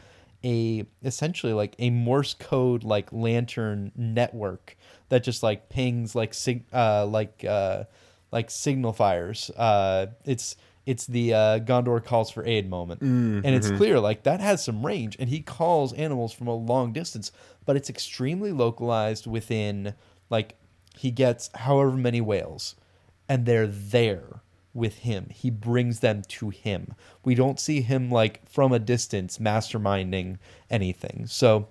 [0.43, 4.77] a essentially like a Morse code like lantern network
[5.10, 7.86] that just like pings like sig- uh, like uh,
[8.32, 9.49] like signal fires.
[9.51, 13.01] Uh, it's it's the uh, Gondor calls for aid moment,
[13.41, 16.91] and it's clear like that has some range, and he calls animals from a long
[16.91, 17.32] distance,
[17.65, 19.93] but it's extremely localized within
[20.29, 20.56] like
[20.97, 22.75] he gets however many whales,
[23.29, 24.41] and they're there
[24.74, 25.28] with him.
[25.32, 26.94] He brings them to him.
[27.24, 30.38] We don't see him like from a distance masterminding
[30.70, 31.26] anything.
[31.28, 31.68] So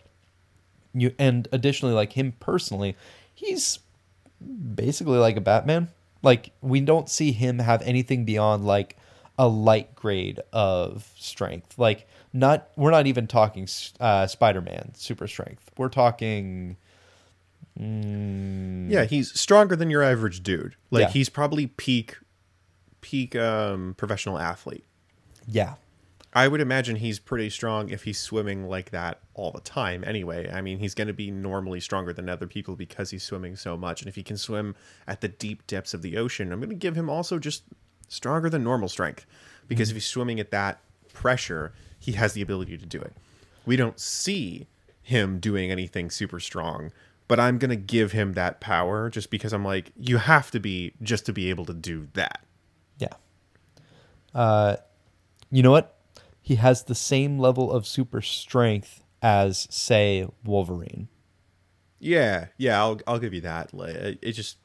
[0.94, 2.96] you and additionally like him personally,
[3.34, 3.78] he's
[4.74, 5.88] basically like a Batman.
[6.22, 8.96] Like we don't see him have anything beyond like
[9.38, 11.78] a light grade of strength.
[11.78, 13.66] Like not we're not even talking
[13.98, 15.70] uh, Spider-Man super strength.
[15.76, 16.76] We're talking
[17.78, 20.76] mm, Yeah, he's stronger than your average dude.
[20.90, 21.10] Like Yeah.
[21.10, 22.16] he's probably peak
[23.02, 24.84] peak um professional athlete.
[25.46, 25.74] yeah.
[26.34, 30.50] I would imagine he's pretty strong if he's swimming like that all the time anyway.
[30.50, 33.76] I mean, he's going to be normally stronger than other people because he's swimming so
[33.76, 34.00] much.
[34.00, 34.74] And if he can swim
[35.06, 37.64] at the deep depths of the ocean, I'm going to give him also just
[38.08, 39.26] stronger than normal strength
[39.68, 40.80] because if he's swimming at that
[41.12, 43.12] pressure, he has the ability to do it.
[43.66, 44.68] We don't see
[45.02, 46.92] him doing anything super strong,
[47.28, 50.60] but I'm going to give him that power just because I'm like, you have to
[50.60, 52.42] be just to be able to do that.
[52.98, 53.14] Yeah.
[54.34, 54.76] Uh,
[55.50, 55.96] you know what?
[56.40, 61.08] He has the same level of super strength as, say, Wolverine.
[62.00, 63.72] Yeah, yeah, I'll I'll give you that.
[63.72, 64.56] Like, It just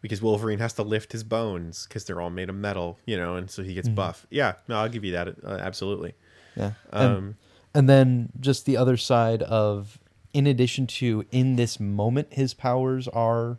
[0.00, 3.36] because Wolverine has to lift his bones because they're all made of metal, you know,
[3.36, 4.26] and so he gets buff.
[4.30, 5.28] Yeah, no, I'll give you that.
[5.44, 6.14] Uh, absolutely.
[6.56, 6.72] Yeah.
[6.90, 7.36] And, Um,
[7.74, 9.98] and then just the other side of,
[10.32, 13.58] in addition to in this moment, his powers are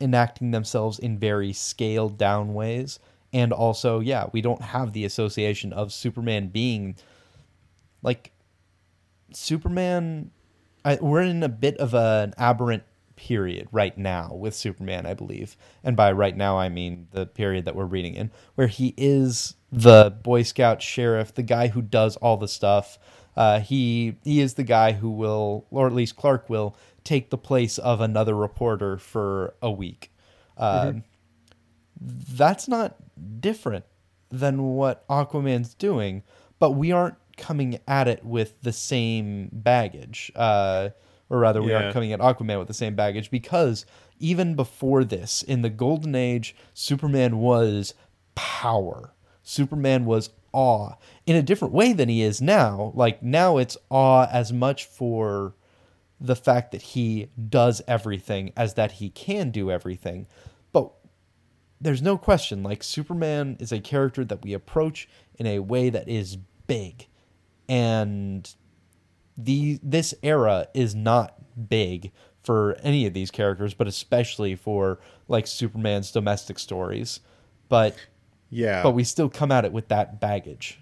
[0.00, 2.98] enacting themselves in very scaled down ways.
[3.32, 6.96] And also, yeah, we don't have the association of Superman being
[8.02, 8.32] like
[9.32, 10.30] Superman.
[10.84, 12.84] I, we're in a bit of an aberrant
[13.16, 15.56] period right now with Superman, I believe.
[15.82, 19.54] And by right now, I mean the period that we're reading in, where he is
[19.72, 22.98] the Boy Scout sheriff, the guy who does all the stuff.
[23.36, 27.38] Uh, he he is the guy who will, or at least Clark will, take the
[27.38, 30.12] place of another reporter for a week.
[30.56, 30.92] Uh,
[32.00, 32.96] That's not
[33.40, 33.84] different
[34.30, 36.22] than what Aquaman's doing,
[36.58, 40.30] but we aren't coming at it with the same baggage.
[40.34, 40.90] Uh,
[41.30, 41.82] or rather, we Yeah.
[41.84, 43.86] aren't coming at Aquaman with the same baggage because
[44.18, 47.94] even before this, in the Golden Age, Superman was
[48.34, 49.12] power.
[49.42, 50.94] Superman was awe
[51.26, 52.92] in a different way than he is now.
[52.94, 55.54] Like now, it's awe as much for
[56.20, 60.26] the fact that he does everything as that he can do everything.
[60.72, 60.92] But
[61.80, 66.08] there's no question like Superman is a character that we approach in a way that
[66.08, 67.06] is big.
[67.68, 68.48] And
[69.36, 71.34] the this era is not
[71.68, 77.20] big for any of these characters, but especially for like Superman's domestic stories.
[77.68, 77.96] But
[78.48, 80.80] yeah, but we still come at it with that baggage.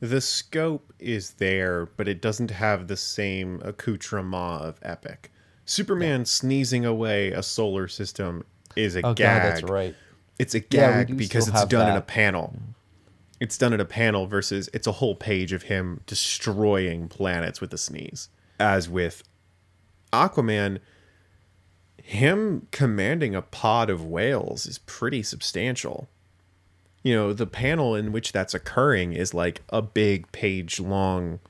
[0.00, 5.30] The scope is there, but it doesn't have the same accoutrement of epic.
[5.64, 8.44] Superman sneezing away a solar system
[8.76, 9.42] is a Oh gag.
[9.42, 9.94] god, that's right.
[10.38, 12.06] It's a gag do because it's done in a that.
[12.06, 12.54] panel.
[13.40, 17.72] It's done in a panel versus it's a whole page of him destroying planets with
[17.72, 18.28] a sneeze.
[18.58, 19.22] As with
[20.12, 20.78] Aquaman,
[22.02, 26.08] him commanding a pod of whales is pretty substantial.
[27.02, 31.40] You know, the panel in which that's occurring is like a big page long,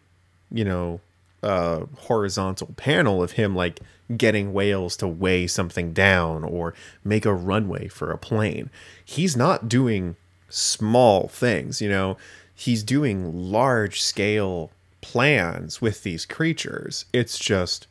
[0.50, 1.00] you know,
[1.42, 3.80] uh horizontal panel of him like
[4.16, 8.68] getting whales to weigh something down or make a runway for a plane.
[9.04, 10.16] He's not doing
[10.48, 12.16] small things, you know.
[12.54, 17.06] He's doing large scale plans with these creatures.
[17.12, 17.86] It's just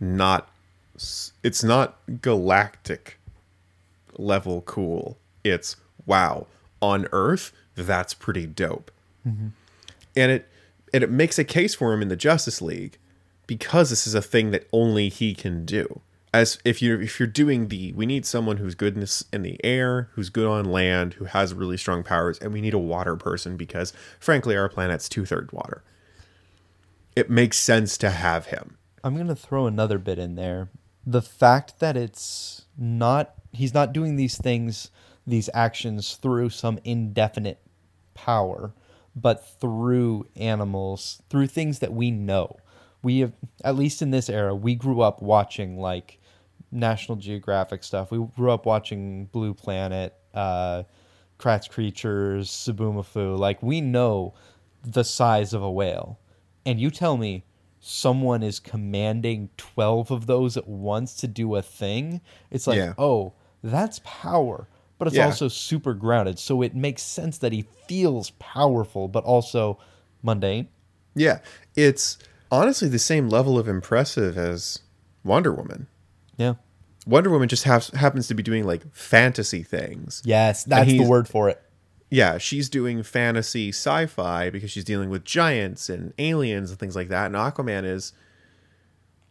[0.00, 0.48] not
[1.42, 3.18] it's not galactic
[4.18, 5.18] level cool.
[5.44, 5.76] It's
[6.06, 6.46] wow,
[6.82, 8.90] on Earth, that's pretty dope.
[10.14, 10.48] And it
[10.92, 12.98] and it makes a case for him in the Justice League
[13.46, 16.00] because this is a thing that only he can do.
[16.34, 19.42] As if you if you're doing the we need someone who's good in, this, in
[19.42, 22.78] the air, who's good on land, who has really strong powers, and we need a
[22.78, 25.82] water person because frankly our planet's two thirds water.
[27.14, 28.78] It makes sense to have him.
[29.04, 30.68] I'm gonna throw another bit in there.
[31.06, 34.90] The fact that it's not he's not doing these things,
[35.26, 37.60] these actions through some indefinite
[38.14, 38.72] power,
[39.14, 42.56] but through animals, through things that we know.
[43.02, 43.32] We have,
[43.64, 46.20] at least in this era, we grew up watching like
[46.70, 48.10] National Geographic stuff.
[48.10, 50.84] We grew up watching Blue Planet, uh,
[51.38, 53.38] Kratts Creatures, Zoboomafoo.
[53.38, 54.34] Like we know
[54.84, 56.18] the size of a whale,
[56.64, 57.44] and you tell me
[57.84, 62.94] someone is commanding 12 of those at once to do a thing it's like Yeah.
[62.96, 64.68] oh that's power
[65.02, 65.26] but it's Yeah.
[65.26, 69.76] also super grounded so it makes sense that he feels powerful but also
[70.22, 70.68] mundane
[71.16, 71.40] Yeah,
[71.74, 72.18] it's
[72.52, 74.78] honestly the same level of impressive as
[75.24, 75.88] Wonder Woman.
[76.36, 76.54] yeah
[77.04, 80.22] Wonder Woman just has, happens to be doing like fantasy things.
[80.24, 81.60] yes that's the word for it
[82.10, 87.08] Yeah, she's doing fantasy sci-fi because she's dealing with giants and aliens and things like
[87.08, 87.26] that.
[87.26, 88.12] And Aquaman is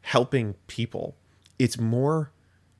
[0.01, 1.15] helping people.
[1.59, 2.31] It's more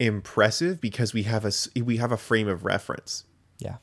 [0.05, 1.51] impressive because we have a
[1.83, 3.23] we have a frame of reference.
[3.59, 3.77] yeah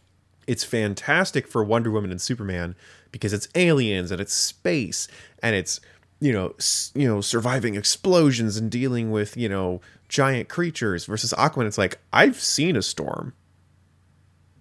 [0.46, 2.74] It's fantastic for Wonder Woman and Superman
[3.12, 5.06] because it's aliens and it's space
[5.42, 5.80] and it's
[6.20, 11.32] you know s- you know surviving explosions and dealing with you know giant creatures versus
[11.34, 11.66] Aquaman.
[11.66, 13.34] It's like I've seen a storm.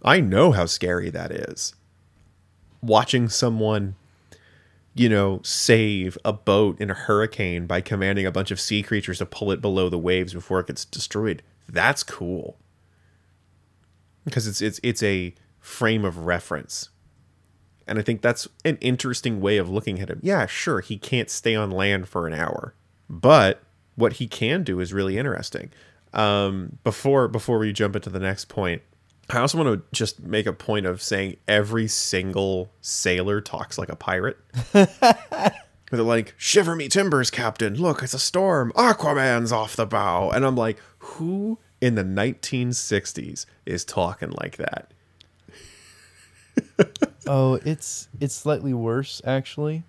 [0.03, 1.73] I know how scary that is.
[2.81, 3.95] Watching someone,
[4.97, 9.19] you know, save a boat in a hurricane by commanding a bunch of sea creatures
[9.19, 11.43] to pull it below the waves before it gets destroyed.
[11.69, 12.57] That's cool.
[14.25, 16.89] Because it's it's it's a frame of reference.
[17.85, 20.19] And I think that's an interesting way of looking at him.
[20.21, 22.73] Yeah, sure, he can't stay on land for an hour.
[23.09, 23.63] But
[23.95, 25.71] what he can do is really interesting.
[26.13, 28.81] Um, before before we jump into the next point,
[29.29, 33.89] I also want to just make a point of saying every single sailor talks like
[33.89, 34.37] a pirate.
[34.71, 37.75] They're like, "Shiver me timbers, Captain!
[37.75, 38.71] Look, it's a storm.
[38.75, 44.91] Aquaman's off the bow." And I'm like, "Who in the 1960s is talking like that?"
[47.27, 49.83] oh it's it's slightly worse actually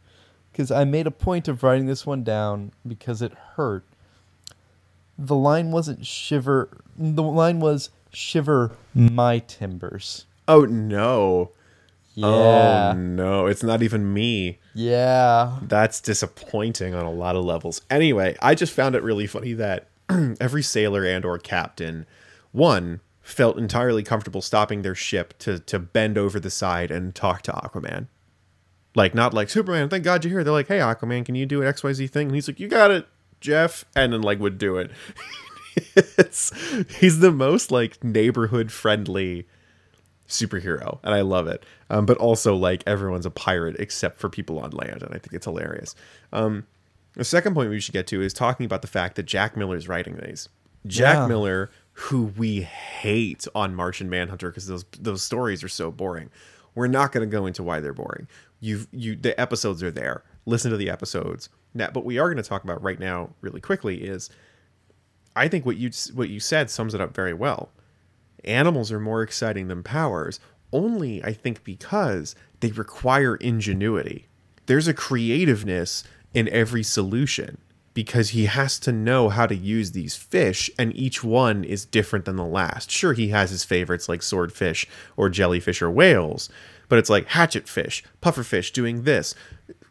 [0.52, 3.84] because i made a point of writing this one down because it hurt
[5.16, 11.50] the line wasn't shiver the line was shiver my timbers Oh no!
[12.20, 13.46] Oh, yeah Oh no!
[13.46, 14.58] It's not even me.
[14.74, 17.82] yeah That's disappointing on a lot of levels.
[17.90, 19.88] Anyway, I just found it really funny that
[20.40, 22.06] every sailor and or captain,
[22.50, 27.42] one, felt entirely comfortable stopping their ship to to bend over the side and talk
[27.42, 28.08] to Aquaman.
[28.94, 30.42] Like not like Superman, thank God you're here.
[30.44, 32.28] They're like, hey Aquaman, can you do an XYZ thing?
[32.28, 33.06] And he's like, You got it,
[33.40, 34.90] Jeff, and then like would do it.
[37.00, 39.46] he's the most like neighborhood friendly
[40.28, 41.64] superhero and i love it.
[41.90, 45.32] Um, but also like everyone's a pirate except for people on land and i think
[45.32, 45.94] it's hilarious.
[46.32, 46.66] Um,
[47.14, 49.76] the second point we should get to is talking about the fact that jack Miller
[49.76, 50.48] is writing these.
[50.86, 51.26] Jack Yeah.
[51.26, 56.30] miller who we hate on martian manhunter because those those stories are so boring
[56.74, 58.28] we're not going to go into why they're boring.
[58.60, 60.22] You've you the episodes are there.
[60.46, 61.48] Listen to the episodes.
[61.74, 64.30] Now but we are going to talk about right now really quickly is
[65.38, 67.70] i think what you what you said sums it up very well.
[68.44, 70.40] Animals are more exciting than powers
[70.72, 74.26] only i think because they require ingenuity.
[74.66, 77.58] There's a creativeness in every solution
[77.94, 82.26] because he has to know how to use these fish and each one is different
[82.26, 82.90] than the last.
[82.90, 86.48] Sure he has his favorites like swordfish or jellyfish or whales
[86.88, 89.34] but it's like hatchetfish pufferfish doing this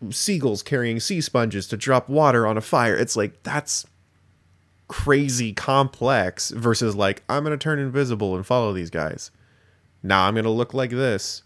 [0.09, 2.95] seagulls carrying sea sponges to drop water on a fire.
[2.95, 3.85] It's like that's
[4.87, 9.31] crazy complex versus like I'm gonna turn invisible and follow these guys.
[10.03, 11.43] Now I'm gonna look like this.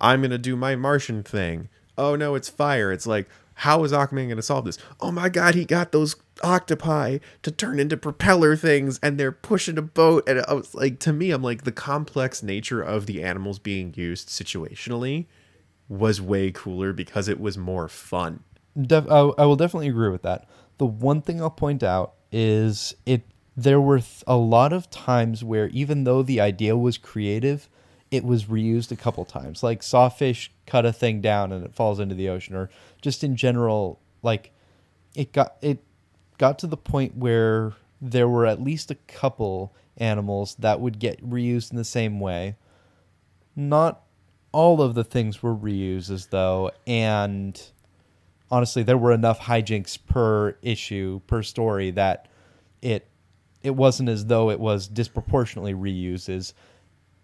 [0.00, 1.68] I'm gonna do my Martian thing.
[1.96, 2.92] Oh no, it's fire.
[2.92, 4.78] It's like how is Aquaman gonna solve this?
[5.00, 6.14] Oh my god, he got those
[6.44, 11.00] octopi to turn into propeller things and they're pushing a boat and I was like
[11.00, 15.26] to me I'm like the complex nature of the animals being used situationally
[15.88, 18.44] was way cooler because it was more fun.
[18.80, 20.48] Def- I, I will definitely agree with that.
[20.76, 23.22] The one thing I'll point out is it.
[23.56, 27.68] There were th- a lot of times where even though the idea was creative,
[28.10, 29.62] it was reused a couple times.
[29.62, 32.70] Like sawfish cut a thing down and it falls into the ocean, or
[33.02, 34.52] just in general, like
[35.14, 35.82] it got it
[36.38, 41.20] got to the point where there were at least a couple animals that would get
[41.28, 42.56] reused in the same way.
[43.56, 44.02] Not
[44.52, 47.60] all of the things were reuses though, and
[48.50, 52.28] honestly, there were enough hijinks per issue per story that
[52.82, 53.08] it
[53.62, 56.52] it wasn't as though it was disproportionately reuses.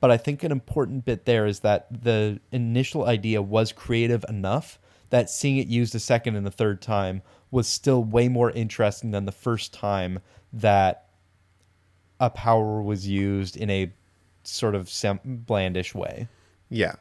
[0.00, 4.78] But I think an important bit there is that the initial idea was creative enough
[5.10, 9.12] that seeing it used a second and a third time was still way more interesting
[9.12, 10.18] than the first time
[10.52, 11.08] that
[12.18, 13.92] a power was used in a
[14.42, 14.90] sort of
[15.24, 16.28] blandish way.
[16.68, 16.96] Yeah.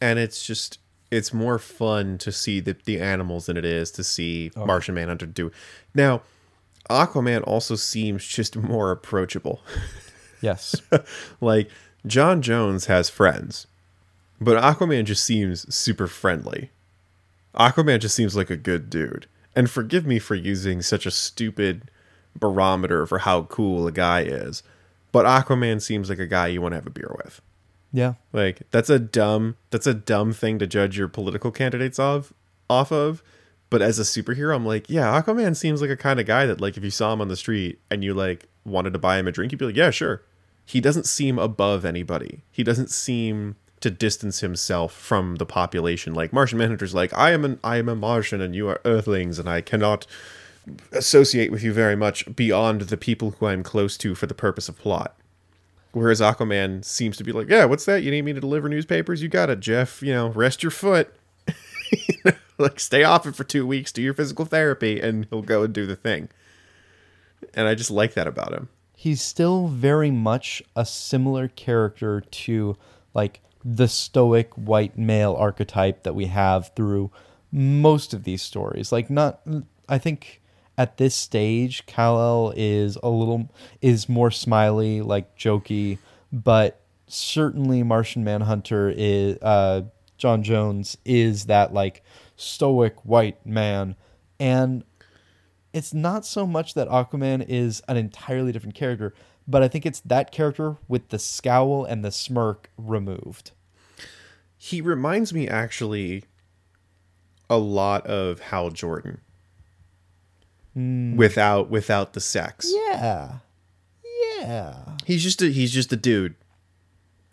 [0.00, 0.78] And it's just
[1.10, 4.66] it's more fun to see the, the animals than it is to see Oh.
[4.66, 5.50] Martian Manhunter do.
[5.94, 6.22] Now,
[6.90, 9.60] Aquaman also seems just more approachable.
[10.40, 10.80] Yes.
[11.40, 11.70] like
[12.06, 13.66] John Jones has friends,
[14.40, 16.70] but Aquaman just seems super friendly.
[17.54, 19.26] Aquaman just seems like a good dude.
[19.56, 21.90] And forgive me for using such a stupid
[22.38, 24.62] barometer for how cool a guy is,
[25.10, 27.40] but Aquaman seems like a guy you want to have a beer with.
[27.92, 28.14] Yeah.
[28.32, 32.32] Like that's a dumb that's a dumb thing to judge your political candidates of
[32.68, 33.22] off of.
[33.70, 36.60] But as a superhero, I'm like, yeah, Aquaman seems like a kind of guy that
[36.60, 39.28] like if you saw him on the street and you like wanted to buy him
[39.28, 40.22] a drink, you'd be like, yeah, sure.
[40.64, 42.44] He doesn't seem above anybody.
[42.50, 46.14] He doesn't seem to distance himself from the population.
[46.14, 49.38] Like Martian Manhunter's like, I am an I am a Martian and you are Earthlings
[49.38, 50.06] and I cannot
[50.92, 54.68] associate with you very much beyond the people who I'm close to for the purpose
[54.68, 55.17] of plot.
[55.98, 58.02] Whereas Aquaman seems to be like, yeah, what's that?
[58.02, 59.20] You need me to deliver newspapers?
[59.22, 60.00] You got it, Jeff.
[60.02, 61.14] You know, rest your foot.
[62.60, 65.72] Like, stay off it for two weeks, do your physical therapy, and he'll go and
[65.72, 66.28] do the thing.
[67.54, 68.68] And I just like that about him.
[68.96, 72.76] he's still very much a similar character to
[73.14, 77.12] like the stoic white male archetype that we have through
[77.52, 78.90] most of these stories.
[78.90, 79.40] Like not
[79.88, 80.42] I think
[80.78, 83.50] at this stage Kal-El is a little
[83.82, 85.98] is more smiley, like jokey,
[86.32, 89.82] but certainly Martian Manhunter is uh
[90.16, 92.02] John Jones is that like
[92.36, 93.96] stoic white man
[94.38, 94.84] and
[95.72, 99.14] it's not so much that Aquaman is an entirely different character,
[99.46, 103.52] but I think it's that character with the scowl and the smirk removed.
[104.56, 106.24] He reminds me actually
[107.50, 109.20] a lot of Hal Jordan.
[110.78, 111.16] Mm.
[111.16, 112.70] Without without the sex.
[112.72, 113.38] Yeah.
[114.38, 114.96] Yeah.
[115.04, 116.36] He's just a he's just a dude.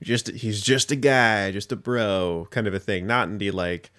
[0.01, 3.05] Just he's just a guy, just a bro, kind of a thing.
[3.05, 3.91] Not in the like,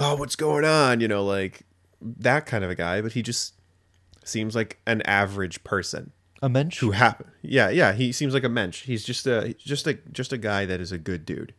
[0.00, 1.00] oh, what's going on?
[1.00, 1.62] You know, like
[2.00, 3.00] that kind of a guy.
[3.00, 3.54] But he just
[4.24, 6.10] seems like an average person
[6.42, 6.78] A mensch.
[6.80, 7.30] who happen.
[7.42, 7.92] Yeah, yeah.
[7.92, 8.82] He seems like a mensch.
[8.84, 11.54] He's just a just a just a guy that is a good dude.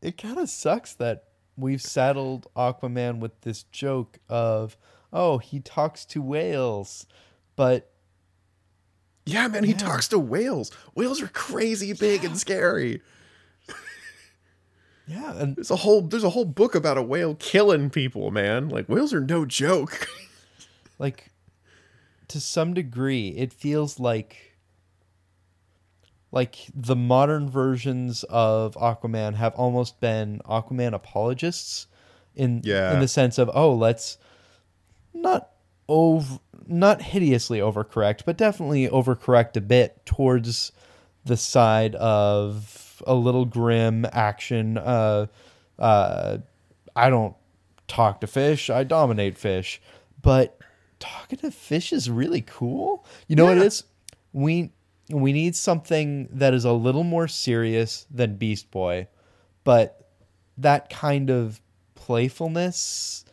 [0.00, 1.24] It kind of sucks that
[1.56, 4.76] we've saddled Aquaman with this joke of,
[5.12, 7.06] oh, he talks to whales,
[7.56, 7.90] but
[9.24, 9.64] Yeah, man.
[9.64, 10.70] He talks to whales.
[10.94, 13.00] Whales are crazy big and scary.
[15.06, 18.68] yeah, and There's a whole there's a whole book about a whale killing people, man.
[18.68, 20.08] Like whales are no joke.
[20.98, 21.30] like
[22.28, 24.56] to some degree it feels like
[26.32, 31.86] like the modern versions of aquaman have almost been aquaman apologists
[32.34, 32.94] in Yeah.
[32.94, 34.18] in the sense of oh let's
[35.22, 35.50] not
[35.88, 36.38] over
[36.68, 40.72] not hideously overcorrect but definitely overcorrect a bit towards
[41.24, 45.26] the side of a little grim action uh
[45.78, 46.38] uh
[46.96, 47.36] i don't
[47.86, 49.80] talk to fish i dominate fish
[50.22, 50.58] but
[50.98, 53.66] talking to fish is really cool you know what it Yeah.
[53.66, 53.84] is
[54.32, 54.72] we
[55.10, 59.06] we need something that is a little more serious than beast boy
[59.62, 60.08] but
[60.58, 61.60] that kind of
[61.94, 63.24] playfulness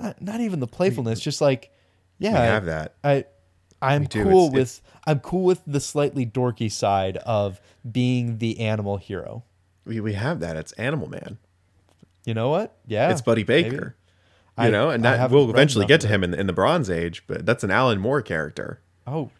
[0.00, 1.70] not, not even the playfulness just like
[2.18, 2.94] yeah We have that.
[3.04, 3.24] I
[3.82, 4.22] I'm do.
[4.24, 8.98] cool It's- with it's- I'm cool with the slightly dorky side of being the animal
[8.98, 9.44] hero.
[9.86, 10.56] We we have that.
[10.56, 11.38] It's Animal Man.
[12.26, 12.76] You know what?
[12.86, 13.10] Yeah.
[13.10, 13.70] It's Buddy maybe.
[13.70, 13.96] Baker.
[14.58, 17.24] I- You know, and that we'll eventually get to him in, in the Bronze Age,
[17.26, 18.80] but that's an Alan Moore character.
[19.06, 19.30] Oh.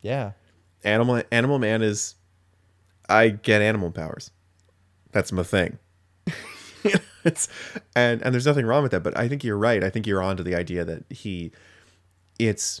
[0.00, 0.32] Yeah.
[0.84, 2.14] Animal Animal Man is
[3.08, 4.30] I get animal powers.
[5.12, 5.78] That's my thing.
[7.24, 7.48] it's
[7.96, 9.82] and and there's nothing wrong with that, but I think you're right.
[9.82, 11.52] I think you're onto the idea that he
[12.38, 12.80] it's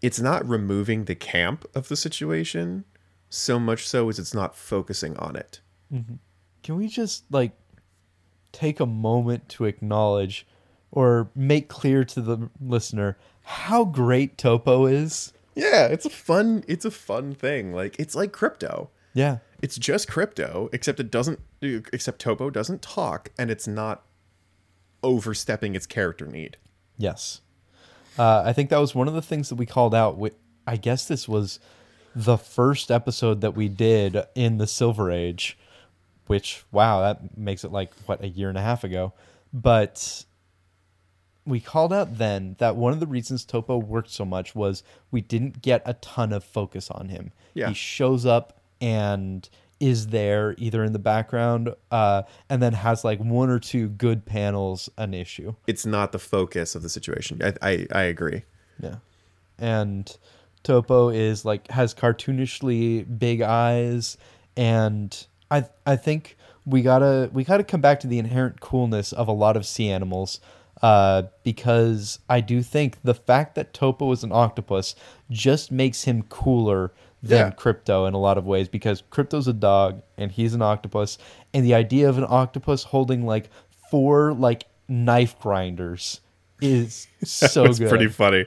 [0.00, 2.84] it's not removing the camp of the situation
[3.30, 5.60] so much so as it's not focusing on it.
[5.92, 6.14] Mm-hmm.
[6.62, 7.52] Can we just like
[8.52, 10.46] take a moment to acknowledge
[10.90, 15.32] or make clear to the listener how great Topo is?
[15.54, 17.72] Yeah, it's a fun it's a fun thing.
[17.72, 18.88] Like it's like Krypto.
[19.14, 19.38] Yeah.
[19.60, 24.04] It's just Krypto, except it doesn't except Topo doesn't talk and it's not
[25.02, 26.56] overstepping its character need.
[26.96, 27.40] Yes.
[28.18, 30.20] Uh, I think that was one of the things that we called out.
[30.66, 31.60] I guess this was
[32.14, 35.56] the first episode that we did in the Silver Age,
[36.26, 39.12] which, wow, that makes it like, what, a year and a half ago.
[39.52, 40.24] But
[41.46, 45.20] we called out then that one of the reasons Topo worked so much was we
[45.20, 47.32] didn't get a ton of focus on him.
[47.54, 47.68] Yeah.
[47.68, 49.48] He shows up and
[49.80, 54.24] is there either in the background uh, and then has like one or two good
[54.24, 55.54] panels an issue.
[55.66, 57.40] It's not the focus of the situation.
[57.42, 58.42] I I, I agree.
[58.82, 58.96] Yeah.
[59.58, 60.16] And
[60.62, 64.16] Topo is like has cartoonishly big eyes
[64.56, 69.28] and I I think we gotta we gotta come back to the inherent coolness of
[69.28, 70.40] a lot of sea animals.
[70.80, 74.94] Uh, because I do think the fact that Topo is an octopus
[75.28, 76.92] just makes him cooler
[77.22, 77.50] than Yeah.
[77.50, 81.18] Krypto in a lot of ways because Krypto's a dog and he's an octopus
[81.52, 83.50] and the idea of an octopus holding like
[83.90, 86.20] four like knife grinders
[86.60, 87.88] is so It's good.
[87.88, 88.42] pretty funny.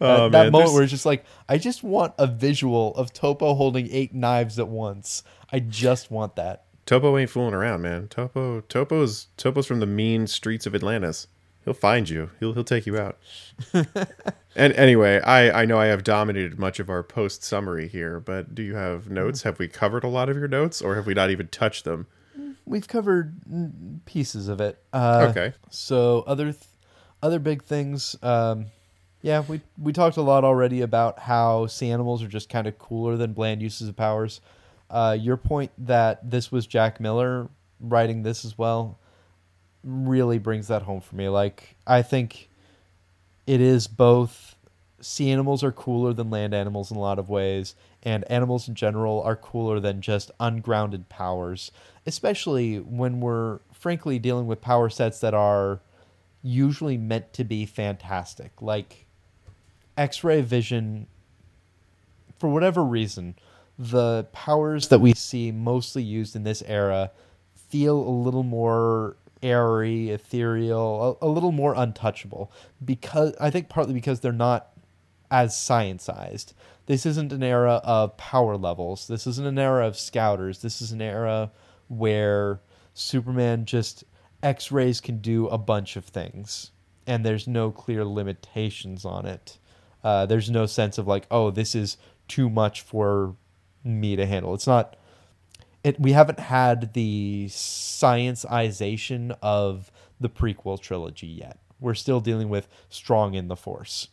[0.00, 2.94] Uh, Oh, that man, moment there's- where it's just like I just want a visual
[2.96, 5.22] of Topo holding eight knives at once.
[5.52, 6.64] I just want that.
[6.86, 8.08] Topo ain't fooling around, man.
[8.08, 11.28] Topo Topo's Topo's from the mean streets of Atlantis.
[11.64, 12.30] He'll find you.
[12.40, 13.18] He'll he'll take you out.
[14.56, 18.54] and anyway, I I know I have dominated much of our post summary here, but
[18.54, 19.42] do you have notes?
[19.42, 22.06] Have we covered a lot of your notes, or have we not even touched them?
[22.64, 24.82] We've covered pieces of it.
[24.92, 25.52] Uh, Okay.
[25.70, 26.64] So other th-
[27.22, 28.16] other big things.
[28.22, 28.66] Um,
[29.20, 32.76] yeah, we we talked a lot already about how sea animals are just kind of
[32.78, 34.40] cooler than bland uses of powers.
[34.90, 37.48] Uh, your point that this was Jack Miller
[37.80, 38.98] writing this as well
[39.84, 41.28] really brings that home for me.
[41.28, 42.48] Like I think
[43.46, 44.56] it is both
[45.00, 48.74] sea animals are cooler than land animals in a lot of ways, and animals in
[48.74, 51.72] general are cooler than just ungrounded powers,
[52.06, 55.80] especially when we're frankly dealing with power sets that are
[56.42, 58.50] usually meant to be fantastic.
[58.60, 59.06] Like
[59.96, 61.06] X ray vision,
[62.38, 63.34] for whatever reason,
[63.78, 67.10] the powers that we see mostly used in this era
[67.68, 72.52] feel a little more airy, ethereal, a, a little more untouchable
[72.84, 74.68] because I think partly because they're not
[75.30, 76.52] as scienceized.
[76.86, 79.06] This isn't an era of power levels.
[79.08, 80.60] This isn't an era of scouters.
[80.60, 81.50] This is an era
[81.88, 82.60] where
[82.94, 84.04] Superman just
[84.42, 86.72] X rays can do a bunch of things,
[87.06, 89.58] and there's no clear limitations on it.
[90.02, 93.36] Uh, there's no sense of like, oh, this is too much for
[93.84, 94.54] me to handle.
[94.54, 94.96] It's not.
[95.84, 101.58] It we haven't had the scienceization of the prequel trilogy yet.
[101.80, 104.08] We're still dealing with strong in the force,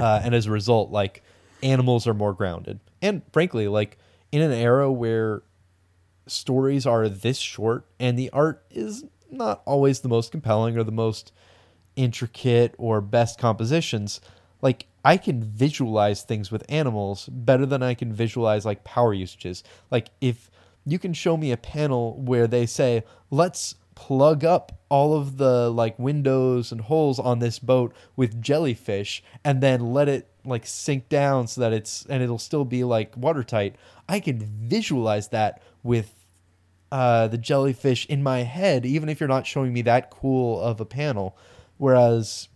[0.00, 1.22] uh, and as a result, like
[1.62, 2.80] animals are more grounded.
[3.02, 3.98] And frankly, like
[4.30, 5.42] in an era where
[6.26, 10.92] stories are this short and the art is not always the most compelling or the
[10.92, 11.32] most
[11.96, 14.20] intricate or best compositions
[14.62, 19.62] like i can visualize things with animals better than i can visualize like power usages
[19.90, 20.48] like if
[20.84, 25.70] you can show me a panel where they say let's plug up all of the
[25.70, 31.08] like windows and holes on this boat with jellyfish and then let it like sink
[31.08, 33.76] down so that it's and it'll still be like watertight
[34.08, 36.14] i can visualize that with
[36.90, 40.78] uh, the jellyfish in my head, even if you're not showing me that cool of
[40.78, 41.34] a panel.
[41.78, 42.48] Whereas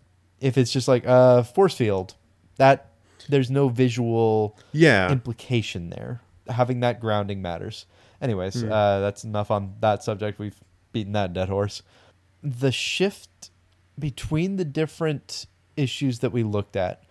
[0.43, 2.17] if it's just like a force field,
[2.59, 2.91] that
[3.31, 5.11] there's no visual Yeah.
[5.11, 6.21] implication there.
[6.49, 7.87] Having that grounding matters.
[8.21, 10.39] Anyways, uh, that's enough on that subject.
[10.39, 10.59] We've
[10.93, 11.83] beaten that dead horse.
[12.43, 13.51] The shift
[13.99, 17.03] between the different issues that we looked at,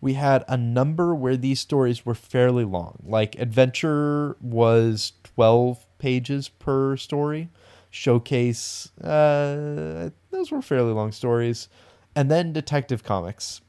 [0.00, 2.98] we had a number where these stories were fairly long.
[3.04, 7.48] Like Adventure was 12 pages per story.
[7.90, 11.68] Showcase, uh, those were fairly long stories.
[12.16, 13.60] And then Detective Comics,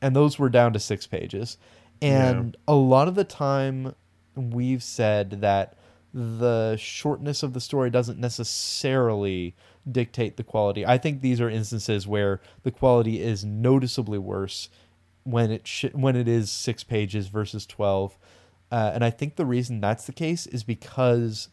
[0.00, 1.58] and those were down to six pages.
[2.02, 3.94] And a lot of the time,
[4.34, 5.76] we've said that
[6.12, 9.54] the shortness of the story doesn't necessarily
[9.90, 10.84] dictate the quality.
[10.84, 14.68] I think these are instances where the quality is noticeably worse
[15.22, 18.18] when it sh- when it is six pages versus twelve.
[18.72, 21.48] Uh, and I think the reason that's the case is because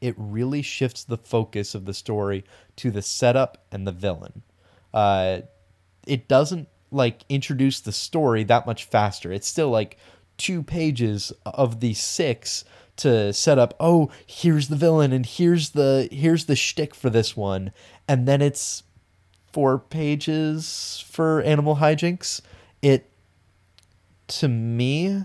[0.00, 2.44] it really shifts the focus of the story
[2.76, 4.42] to the setup and the villain.
[4.94, 5.40] Uh,
[6.06, 9.32] it doesn't like introduce the story that much faster.
[9.32, 9.98] It's still like
[10.38, 12.64] two pages of the six
[12.96, 13.74] to set up.
[13.78, 17.72] Oh, here's the villain, and here's the here's the shtick for this one,
[18.08, 18.82] and then it's
[19.52, 22.40] four pages for animal hijinks.
[22.80, 23.10] It
[24.28, 25.24] to me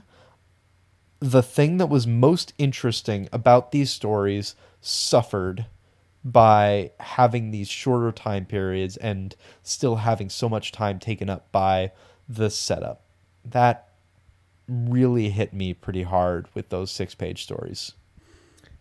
[1.19, 5.67] the thing that was most interesting about these stories suffered
[6.25, 11.91] by having these shorter time periods and still having so much time taken up by
[12.27, 13.01] the setup.
[13.45, 13.89] That
[14.67, 17.93] really hit me pretty hard with those six page stories.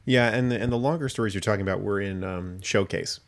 [0.05, 3.21] Yeah, and the, and the longer stories you're talking about were in um, Showcase.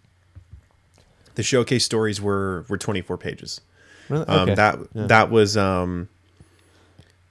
[1.36, 3.60] The Showcase stories were were 24 pages.
[4.08, 4.26] Really?
[4.26, 4.54] Um, Okay.
[4.54, 5.06] That Yeah.
[5.06, 6.08] that was um,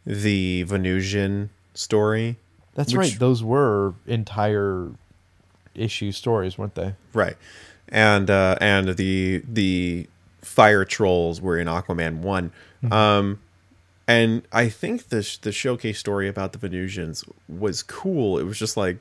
[0.05, 2.38] the Venusian story.
[2.76, 3.19] That's which- right.
[3.19, 4.91] Those were entire
[5.76, 6.95] issue stories, weren't they?
[7.13, 7.38] Right.
[7.89, 10.07] And uh, and the the
[10.41, 12.51] fire trolls were in Aquaman one.
[12.91, 13.39] Um,
[14.08, 18.38] and I think the sh- the showcase story about the Venusians was cool.
[18.38, 18.97] It was just like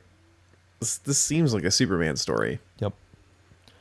[0.81, 2.61] this, this seems like a Superman story.
[2.79, 2.93] Yep.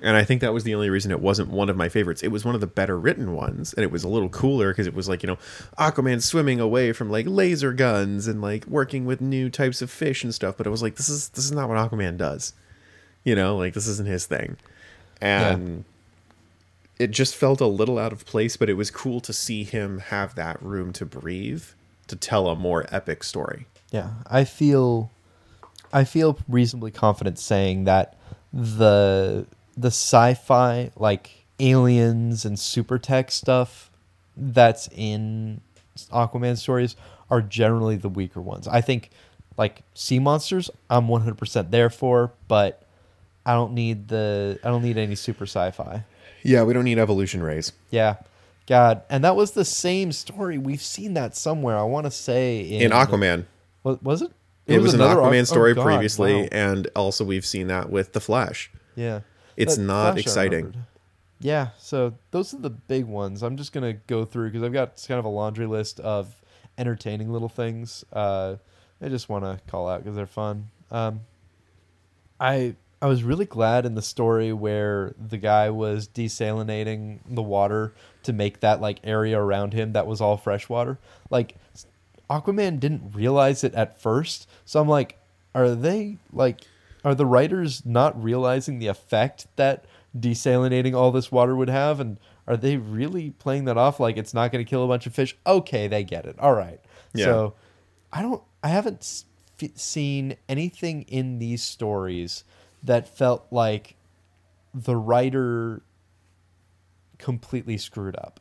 [0.03, 2.23] And I think that was the only reason it wasn't one of my favorites.
[2.23, 4.87] It was one of the better written ones, and it was a little cooler because
[4.87, 5.37] it was like, you know,
[5.77, 10.23] Aquaman swimming away from like laser guns and like working with new types of fish
[10.23, 10.57] and stuff.
[10.57, 12.53] But it was like, this is this is not what Aquaman does.
[13.23, 14.57] You know, like this isn't his thing.
[15.21, 15.85] And
[17.01, 19.99] it just felt a little out of place, but it was cool to see him
[19.99, 21.63] have that room to breathe
[22.07, 23.65] to tell a more epic story.
[23.91, 25.09] Yeah, I feel,
[25.91, 28.15] I feel reasonably confident saying that
[28.53, 29.47] the
[29.77, 33.89] the sci-fi like aliens and super tech stuff
[34.35, 35.61] that's in
[36.11, 36.95] Aquaman stories
[37.29, 38.67] are generally the weaker ones.
[38.67, 39.09] I think
[39.57, 42.83] like sea monsters, I'm 100% there for, but
[43.45, 46.03] I don't need the I don't need any super sci-fi.
[46.43, 47.71] Yeah, we don't need evolution rays.
[47.89, 48.15] Yeah.
[48.67, 50.57] God, and that was the same story.
[50.57, 51.77] We've seen that somewhere.
[51.77, 53.45] I want to say in, In Aquaman.
[53.81, 54.31] What was it?
[54.67, 56.47] It, was, an Aquaman Aqu- oh, story God, previously, wow.
[56.51, 58.71] and also we've seen that with the Flash.
[58.95, 59.21] Yeah.
[59.57, 60.85] It's That not Flash exciting.
[61.39, 63.41] Yeah, so those are the big ones.
[63.41, 66.35] I'm just gonna go through because I've got kind of a laundry list of
[66.77, 68.05] entertaining little things.
[68.13, 68.55] Uh,
[69.01, 70.69] I just want to call out because they're fun.
[70.91, 71.21] Um,
[72.39, 77.93] I I was really glad in the story where the guy was desalinating the water
[78.23, 80.99] to make that like area around him that was all fresh water.
[81.31, 81.55] Like
[82.29, 85.17] Aquaman didn't realize it at first, so I'm like,
[85.55, 86.61] are they like,
[87.03, 89.85] are the writers not realizing the effect that
[90.17, 94.33] desalinating all this water would have, and are they really playing that off like it's
[94.33, 95.35] not going to kill a bunch of fish?
[95.47, 96.37] Okay, they get it.
[96.39, 96.79] All right.
[97.13, 97.25] Yeah.
[97.25, 97.53] So
[98.13, 98.43] I don't.
[98.63, 99.23] I haven't
[99.75, 102.43] seen anything in these stories
[102.83, 103.95] that felt like
[104.73, 105.81] the writer
[107.17, 108.39] completely screwed up.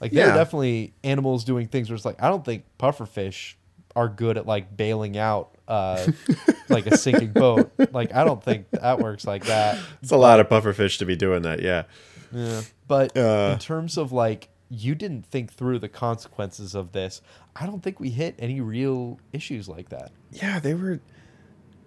[0.00, 0.32] Like there Yeah.
[0.32, 3.54] are definitely animals doing things where it's like I don't think pufferfish
[3.96, 6.06] are good at like bailing out uh
[6.68, 7.70] like a sinking boat.
[7.92, 9.78] Like I don't think that works like that.
[10.02, 11.60] It's a lot of pufferfish to be doing that.
[11.60, 11.84] Yeah.
[12.32, 12.62] Yeah.
[12.88, 13.50] But Uh.
[13.52, 17.20] in terms of like you didn't think through the consequences of this,
[17.56, 20.12] I don't think we hit any real issues like that.
[20.30, 21.00] Yeah, they were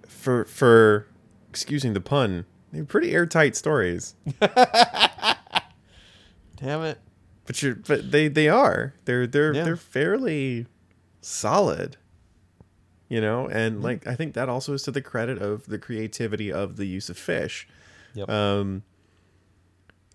[0.07, 1.07] for for
[1.53, 2.45] excusing the pun.
[2.71, 4.15] They were pretty airtight stories.
[6.57, 6.99] Damn it.
[7.45, 8.93] But you're but they they are.
[9.05, 9.63] They're they're Yeah.
[9.63, 10.65] they're fairly
[11.21, 11.97] solid.
[13.09, 16.51] You know, and like I think that also is to the credit of the creativity
[16.51, 17.67] of the use of fish.
[18.15, 18.29] Yep.
[18.29, 18.83] Um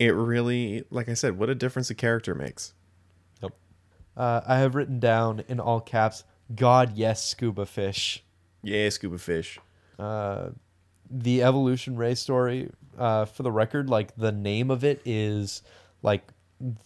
[0.01, 2.73] it really like I said, what a difference a character makes.
[3.43, 3.53] Yep.
[4.17, 6.25] Uh, I have written down in all caps,
[6.55, 8.25] God, yes, scuba fish.
[8.63, 9.59] Yeah, scuba fish.
[9.99, 10.51] Uh,
[11.11, 15.63] the evolution ray story, uh, for the record, like the name of it is
[16.03, 16.23] like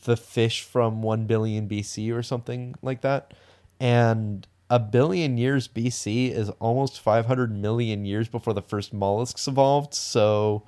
[0.05, 3.33] the fish from 1 billion BC or something like that.
[3.81, 9.95] And a billion years BC is almost 500 million years before the first mollusks evolved.
[9.95, 10.63] So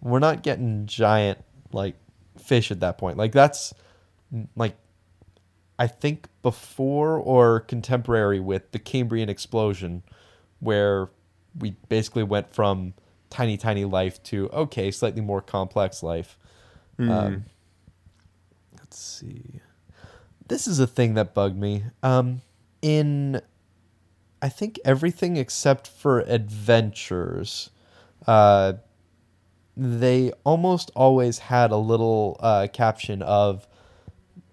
[0.00, 1.38] we're not getting giant
[1.72, 1.96] like
[2.38, 3.16] fish at that point.
[3.16, 3.74] Like that's
[4.56, 4.76] like
[5.78, 10.02] I think before or contemporary with the Cambrian explosion,
[10.58, 11.08] where
[11.58, 12.94] we basically went from
[13.28, 16.36] tiny, tiny life to okay, slightly more complex life.
[17.10, 17.44] Um,
[18.76, 19.60] let's see.
[20.48, 21.84] This is a thing that bugged me.
[22.02, 22.42] Um,
[22.82, 23.40] in,
[24.42, 27.70] I think everything except for adventures,
[28.26, 28.74] uh,
[29.76, 33.66] they almost always had a little uh, caption of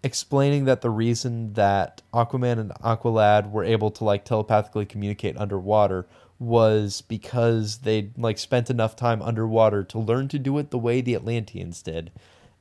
[0.03, 6.07] explaining that the reason that Aquaman and Aqualad were able to like telepathically communicate underwater
[6.39, 11.01] was because they'd like spent enough time underwater to learn to do it the way
[11.01, 12.11] the Atlanteans did.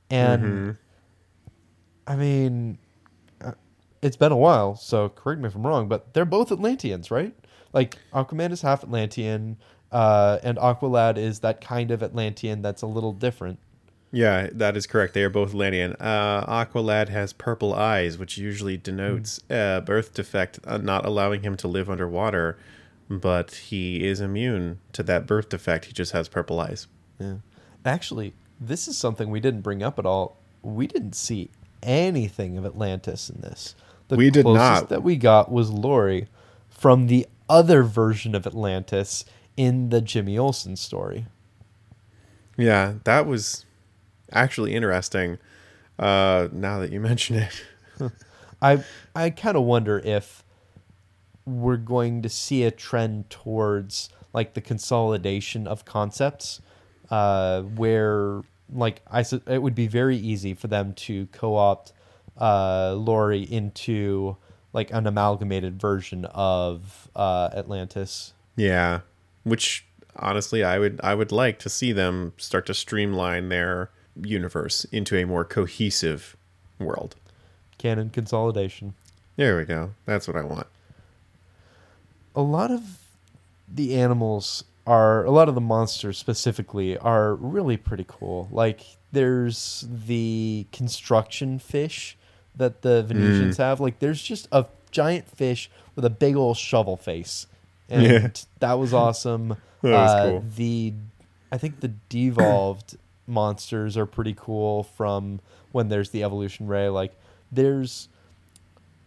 [0.09, 0.77] And
[2.07, 2.79] I mean
[3.41, 3.53] uh,
[4.03, 7.35] it's been a while, so correct me if I'm wrong, but they're both Atlanteans, right?
[7.73, 9.59] Like Aquaman is half Atlantean,
[9.93, 13.59] uh, and Aqualad is that kind of Atlantean that's a little different.
[14.13, 15.15] Yeah, that is correct.
[15.15, 15.95] They are both Atlantean.
[16.01, 21.57] Uh, Aqualad has purple eyes, which usually denotes a birth defect, uh, not allowing him
[21.59, 22.57] to live underwater.
[23.09, 25.85] But he is immune to that birth defect.
[25.87, 26.89] He just has purple eyes.
[27.19, 27.37] Yeah.
[27.85, 30.39] Actually, this is something we didn't bring up at all.
[30.63, 31.51] We didn't see
[31.83, 33.77] anything of Atlantis in this.
[34.09, 34.89] The We did not.
[34.89, 36.29] that we got was Lori
[36.69, 39.25] from the other version of Atlantis
[39.57, 41.27] in the Jimmy Olsen story.
[42.57, 43.65] Yeah, that was
[44.33, 45.39] actually interesting.
[45.99, 47.65] Uh, now that you mention it,
[48.63, 48.83] I
[49.15, 50.43] I kind of wonder if
[51.47, 56.61] we're going to see a trend towards like the consolidation of concepts,
[57.11, 58.43] uh, where
[58.73, 61.93] like I su- it would be very easy for them to co-opt
[62.39, 64.37] uh, Lori into
[64.73, 68.35] like an amalgamated version of uh, Atlantis.
[68.57, 69.01] yeah,
[69.45, 69.87] which
[70.17, 73.91] honestly, I would I would like to see them start to streamline their
[74.21, 76.37] universe into a more cohesive
[76.79, 77.17] world.
[77.79, 78.95] Canon consolidation.
[79.37, 79.93] There we go.
[80.07, 80.67] That's what I want.
[82.37, 82.99] A lot of
[83.69, 88.49] the animals are a lot of the monsters specifically are really pretty cool.
[88.53, 92.17] Like there's the construction fish
[92.55, 93.81] that the Venusians have.
[93.81, 97.47] Like there's just a giant fish with a big old shovel face.
[97.89, 98.29] And Yeah.
[98.61, 99.57] that was awesome.
[99.83, 100.45] That was Uh, cool.
[100.57, 100.95] The
[101.53, 105.41] I think the devolved monsters are pretty cool from
[105.73, 106.89] when there's the evolution ray.
[106.89, 107.13] Like
[107.53, 108.09] there's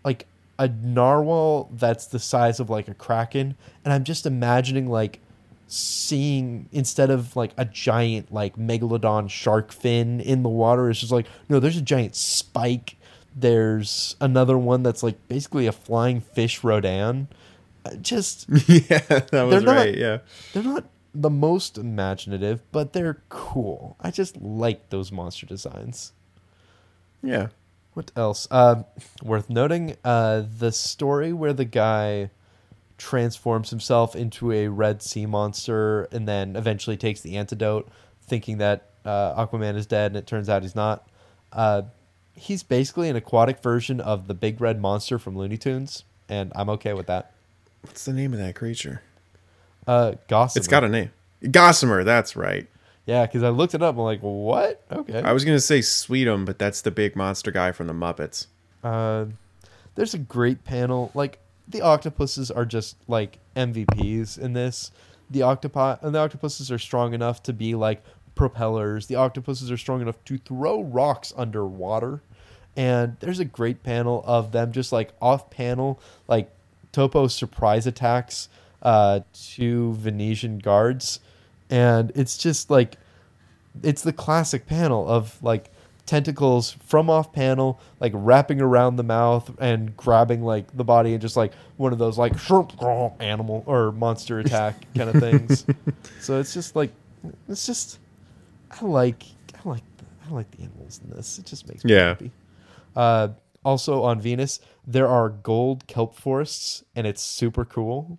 [0.05, 0.25] like
[0.59, 5.19] a narwhal that's the size of like a kraken and i'm just imagining like
[5.67, 11.11] seeing instead of like a giant like megalodon shark fin in the water it's just
[11.11, 12.97] like no there's a giant spike
[13.35, 17.27] there's another one that's like basically a flying fish rodan
[17.85, 18.97] Uh, just yeah,
[19.31, 19.95] that was not- right.
[19.97, 20.17] Yeah.
[20.53, 20.85] they're not
[21.15, 26.11] the most imaginative but they're cool i just like those monster designs
[27.23, 27.47] Yeah.
[27.99, 28.47] What else?
[28.49, 28.83] Uh,
[29.21, 32.29] worth noting, uh, the story where the guy
[32.97, 37.89] transforms himself into a red sea monster and then eventually takes the antidote,
[38.25, 41.09] thinking that uh, Aquaman is dead, and it turns out he's not.
[41.51, 41.81] Uh,
[42.35, 46.69] he's basically an aquatic version of the big red monster from Looney Tunes, and I'm
[46.69, 47.33] okay with that.
[47.81, 49.01] What's the name of that creature?
[49.85, 50.61] Uh, Gossamer.
[50.61, 51.11] It's got a name.
[51.51, 52.65] Gossamer, that's right.
[53.05, 53.95] Yeah, because I looked it up.
[53.95, 54.83] I'm like, what?
[54.91, 55.21] Okay.
[55.21, 58.47] I was gonna say Sweetum, but that's the big monster guy from the Muppets.
[58.83, 59.25] Uh,
[59.95, 61.11] there's a great panel.
[61.13, 64.91] Like the octopuses are just like MVPs in this.
[65.29, 68.03] The octopi and the octopuses are strong enough to be like
[68.35, 69.07] propellers.
[69.07, 72.21] The octopuses are strong enough to throw rocks underwater.
[72.77, 76.49] And there's a great panel of them just like off panel, like
[76.91, 78.49] Topo surprise attacks
[78.81, 81.19] uh, two Venusian guards.
[81.69, 82.97] And it's just like
[83.83, 85.71] it's the classic panel of like
[86.05, 91.21] tentacles from off panel like wrapping around the mouth and grabbing like the body and
[91.21, 92.35] just like one of those like
[93.19, 95.65] animal or monster attack kind of things.
[96.19, 96.91] So it's just like
[97.47, 97.99] it's just
[98.81, 99.83] i like i like
[100.27, 101.37] i like the animals in this.
[101.37, 102.07] It just makes me Yeah.
[102.09, 102.31] happy.
[102.95, 103.29] Uh
[103.63, 108.17] also on venus there are gold kelp forests and it's super cool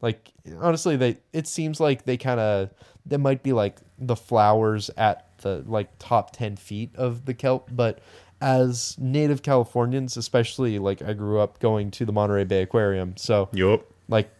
[0.00, 2.70] like honestly they it seems like they kind of
[3.06, 7.68] they might be like the flowers at the like top 10 feet of the kelp
[7.72, 7.98] but
[8.40, 13.48] as native californians especially like i grew up going to the monterey bay aquarium so
[13.52, 13.84] Yup.
[14.08, 14.30] like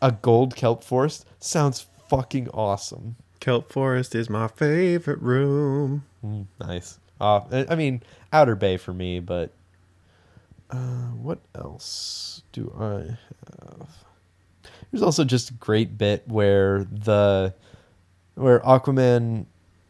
[0.00, 6.04] a gold kelp forest sounds fucking awesome Kelp Forest is my favorite room.
[6.22, 8.02] Mm, nice uh, I- i mean
[8.32, 9.50] outer bay for me but
[10.70, 10.76] uh,
[11.22, 13.16] what else do i
[13.62, 13.88] have
[14.90, 17.54] there's also just a great bit where the
[18.34, 19.46] where aquaman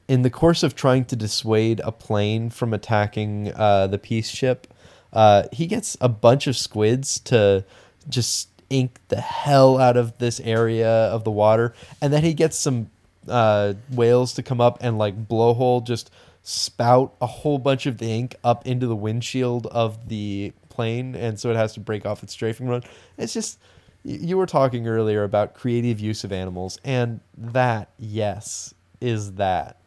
[0.08, 4.66] in the course of trying to dissuade a plane from attacking uh, the peace ship
[5.12, 7.64] uh, he gets a bunch of squids to
[8.08, 11.74] just ink the hell out of this area of the water.
[12.00, 12.90] And then he gets some
[13.28, 16.10] uh, whales to come up and like blowhole just
[16.42, 21.14] spout a whole bunch of the ink up into the windshield of the plane.
[21.14, 22.82] And so it has to break off its strafing run.
[23.18, 23.58] It's just
[24.02, 29.80] you were talking earlier about creative use of animals and that yes is that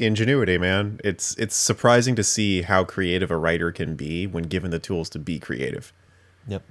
[0.00, 0.98] Ingenuity, man.
[1.04, 5.10] It's it's surprising to see how creative a writer can be when given the tools
[5.10, 5.92] to be creative.
[6.48, 6.62] Yep.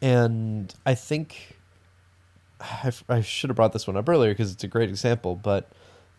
[0.00, 1.58] And I think
[2.60, 5.68] I, I should have brought this one up earlier because it's a great example, but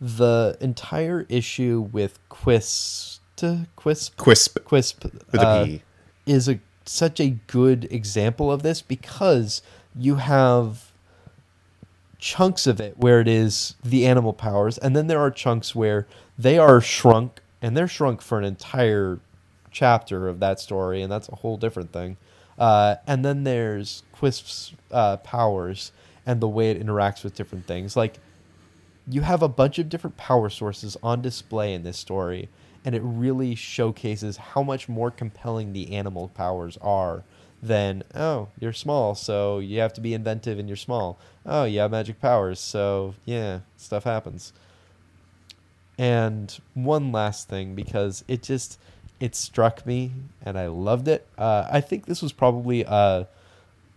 [0.00, 5.02] the entire issue with Quisp, Quisp, Quisp Quisp
[5.32, 5.82] with a uh, P.
[6.26, 9.62] is a such a good example of this because
[9.98, 10.92] you have
[12.18, 16.06] chunks of it where it is the animal powers and then there are chunks where
[16.38, 19.18] they are shrunk and they're shrunk for an entire
[19.70, 22.16] chapter of that story and that's a whole different thing.
[22.58, 25.92] Uh, and then there's quisp's uh, powers
[26.24, 27.96] and the way it interacts with different things.
[27.96, 28.18] Like
[29.06, 32.48] you have a bunch of different power sources on display in this story
[32.84, 37.24] and it really showcases how much more compelling the animal powers are
[37.66, 41.18] than oh you're small so you have to be inventive and you're small.
[41.44, 44.52] Oh you have magic powers so yeah stuff happens.
[45.98, 48.78] And one last thing because it just
[49.18, 50.12] it struck me
[50.44, 51.26] and i loved it.
[51.38, 53.24] Uh, i think this was probably uh,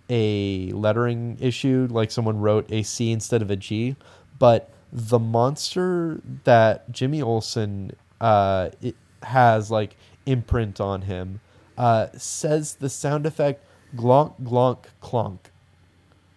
[0.10, 3.96] a lettering issue, like someone wrote a C instead of a G,
[4.40, 9.96] but the monster that Jimmy Olsen uh, it has like
[10.26, 11.42] imprint on him
[11.80, 13.64] uh, says the sound effect
[13.96, 15.40] glonk glonk clonk,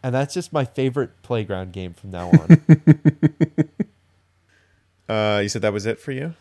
[0.03, 2.63] And that's just my favorite playground game from now on.
[5.09, 6.33] Uh, you said that was it for you?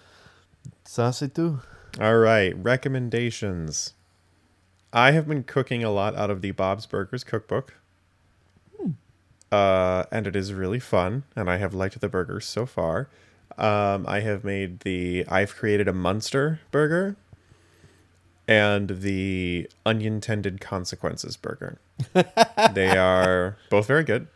[0.86, 1.60] Ça c'est tout.
[2.00, 3.96] All right, recommendations.
[4.94, 7.74] I have been cooking a lot out of the Bob's Burgers cookbook.
[9.52, 13.10] Uh, and it is really fun, and I have liked the burgers so far.
[13.58, 17.18] Um, I have made the I've created a Munster burger
[18.52, 21.80] and the onion tended consequences burger.
[22.74, 24.28] they are both very good.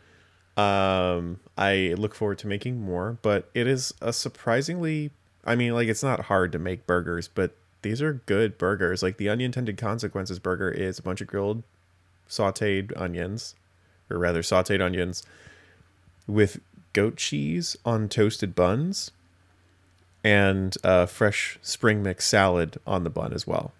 [0.56, 5.10] Um, I look forward to making more, but it is a surprisingly
[5.44, 7.52] I mean, like it's not hard to make burgers, but
[7.82, 9.02] these are good burgers.
[9.02, 11.62] Like the onion tended consequences burger is a bunch of grilled
[12.26, 13.54] sauteed onions,
[14.10, 15.22] or rather sauteed onions
[16.26, 16.58] with
[16.94, 19.10] goat cheese on toasted buns
[20.24, 23.72] and uh, fresh spring mix salad on the bun as well.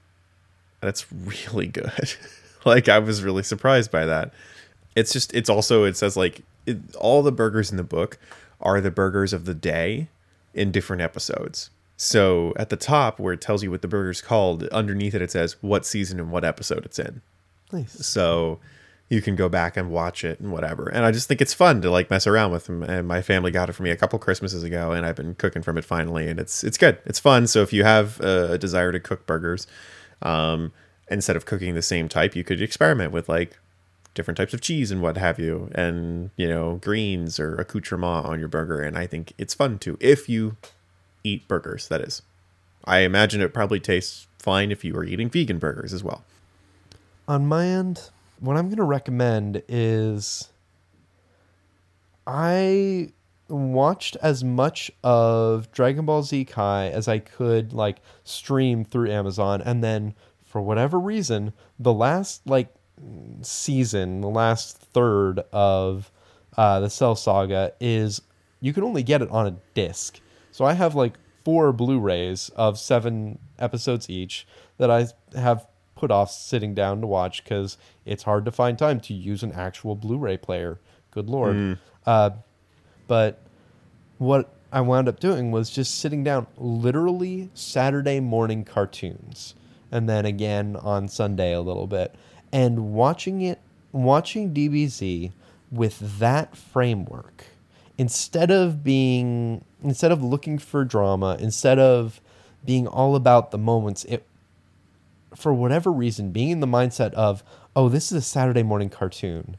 [0.86, 2.14] That's really good.
[2.64, 4.32] like I was really surprised by that.
[4.94, 8.18] It's just it's also it says like it, all the burgers in the book
[8.60, 10.06] are the burgers of the day
[10.54, 11.70] in different episodes.
[11.96, 15.32] So at the top where it tells you what the burger's called, underneath it it
[15.32, 17.20] says what season and what episode it's in.
[17.72, 18.06] Nice.
[18.06, 18.60] So
[19.08, 20.88] you can go back and watch it and whatever.
[20.88, 22.84] And I just think it's fun to like mess around with them.
[22.84, 25.62] And my family got it for me a couple Christmases ago, and I've been cooking
[25.62, 26.98] from it finally, and it's it's good.
[27.06, 27.48] It's fun.
[27.48, 29.66] So if you have a desire to cook burgers,
[30.22, 30.72] um,
[31.08, 33.58] instead of cooking the same type, you could experiment with like
[34.14, 38.38] different types of cheese and what have you, and you know greens or accoutrement on
[38.38, 38.80] your burger.
[38.80, 40.56] And I think it's fun too if you
[41.24, 41.88] eat burgers.
[41.88, 42.22] That is,
[42.84, 46.24] I imagine it probably tastes fine if you are eating vegan burgers as well.
[47.28, 50.50] On my end, what I'm going to recommend is
[52.26, 53.10] I
[53.48, 59.62] watched as much of Dragon Ball Z Kai as I could like stream through Amazon
[59.62, 62.74] and then for whatever reason the last like
[63.42, 66.10] season the last third of
[66.56, 68.22] uh, the Cell Saga is
[68.60, 70.20] you can only get it on a disc
[70.50, 74.46] so I have like four Blu-rays of seven episodes each
[74.78, 75.06] that I
[75.38, 79.42] have put off sitting down to watch because it's hard to find time to use
[79.42, 80.80] an actual Blu-ray player.
[81.10, 81.78] Good lord.
[82.04, 82.30] Uh,
[83.06, 83.38] but
[84.18, 89.54] what I wound up doing was just sitting down, literally Saturday morning cartoons,
[89.90, 92.14] and then again on Sunday a little bit,
[92.52, 93.60] and watching it,
[93.92, 95.32] watching DBZ
[95.70, 97.44] with that framework
[97.98, 102.20] instead of being instead of looking for drama instead of
[102.64, 104.24] being all about the moments it
[105.34, 107.42] for whatever reason being in the mindset of
[107.74, 109.56] oh this is a saturday morning cartoon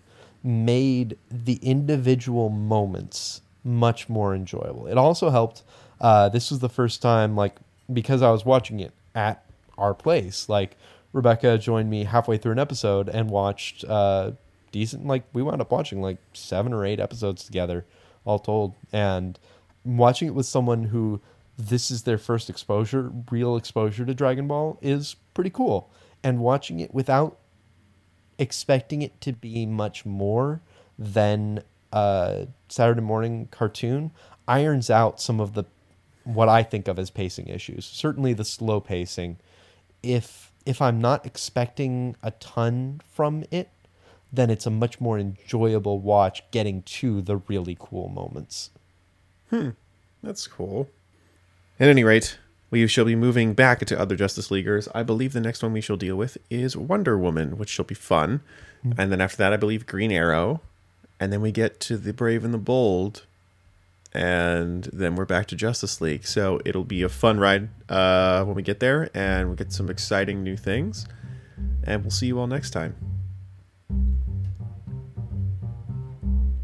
[0.48, 5.64] made the individual moments much more enjoyable it also helped
[6.00, 7.56] uh, this was the first time like
[7.92, 9.44] because i was watching it at
[9.78, 10.78] our place like
[11.12, 14.32] rebecca joined me halfway through an episode and watched uh,
[14.72, 17.86] decent like we wound up watching like seven or eight episodes together
[18.28, 18.76] all told.
[18.92, 19.40] And
[19.84, 21.22] watching it with someone who
[21.58, 25.90] this is their first exposure, real exposure to Dragon Ball, is pretty cool.
[26.24, 27.38] And watching it without
[28.40, 30.62] expecting it to be much more
[30.98, 34.12] than a Saturday morning cartoon
[34.48, 35.66] irons out some of the
[36.24, 37.86] what I think of as pacing issues.
[37.86, 39.38] Certainly the slow pacing.
[40.04, 43.70] If if I'm not expecting a ton from it,
[44.32, 48.72] then it's a much more enjoyable watch getting to the really cool moments.
[49.50, 49.70] Hmm.
[50.22, 50.90] That's cool.
[51.80, 52.38] At any rate,
[52.70, 54.88] we shall be moving back to other Justice Leaguers.
[54.94, 57.96] I believe the next one we shall deal with is Wonder Woman, which shall be
[57.96, 58.42] fun.
[58.98, 60.62] And then after that, I believe Green Arrow.
[61.20, 63.26] And then we get to The Brave and the Bold.
[64.14, 66.26] And then we're back to Justice League.
[66.26, 69.10] So it'll be a fun ride uh, when we get there.
[69.14, 71.08] And we'll get some exciting new things.
[71.84, 72.96] And we'll see you all next time.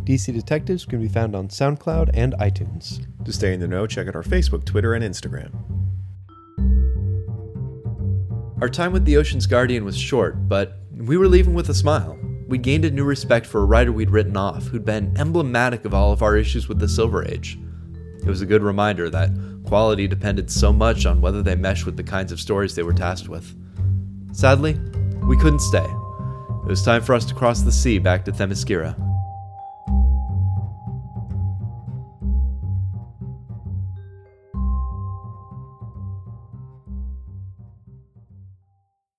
[0.03, 3.05] DC Detectives can be found on SoundCloud and iTunes.
[3.23, 5.82] To stay in the know, check out our Facebook, Twitter, and Instagram.
[8.63, 12.17] Our time with the Ocean's Guardian was short, but we were leaving with a smile.
[12.47, 15.93] We gained a new respect for a writer we'd written off who'd been emblematic of
[15.93, 17.59] all of our issues with the Silver Age.
[18.19, 19.31] It was a good reminder that
[19.65, 22.93] quality depended so much on whether they meshed with the kinds of stories they were
[22.93, 23.53] tasked with.
[24.31, 24.79] Sadly,
[25.27, 25.83] we couldn't stay.
[25.83, 28.95] It was time for us to cross the sea back to Themyscira.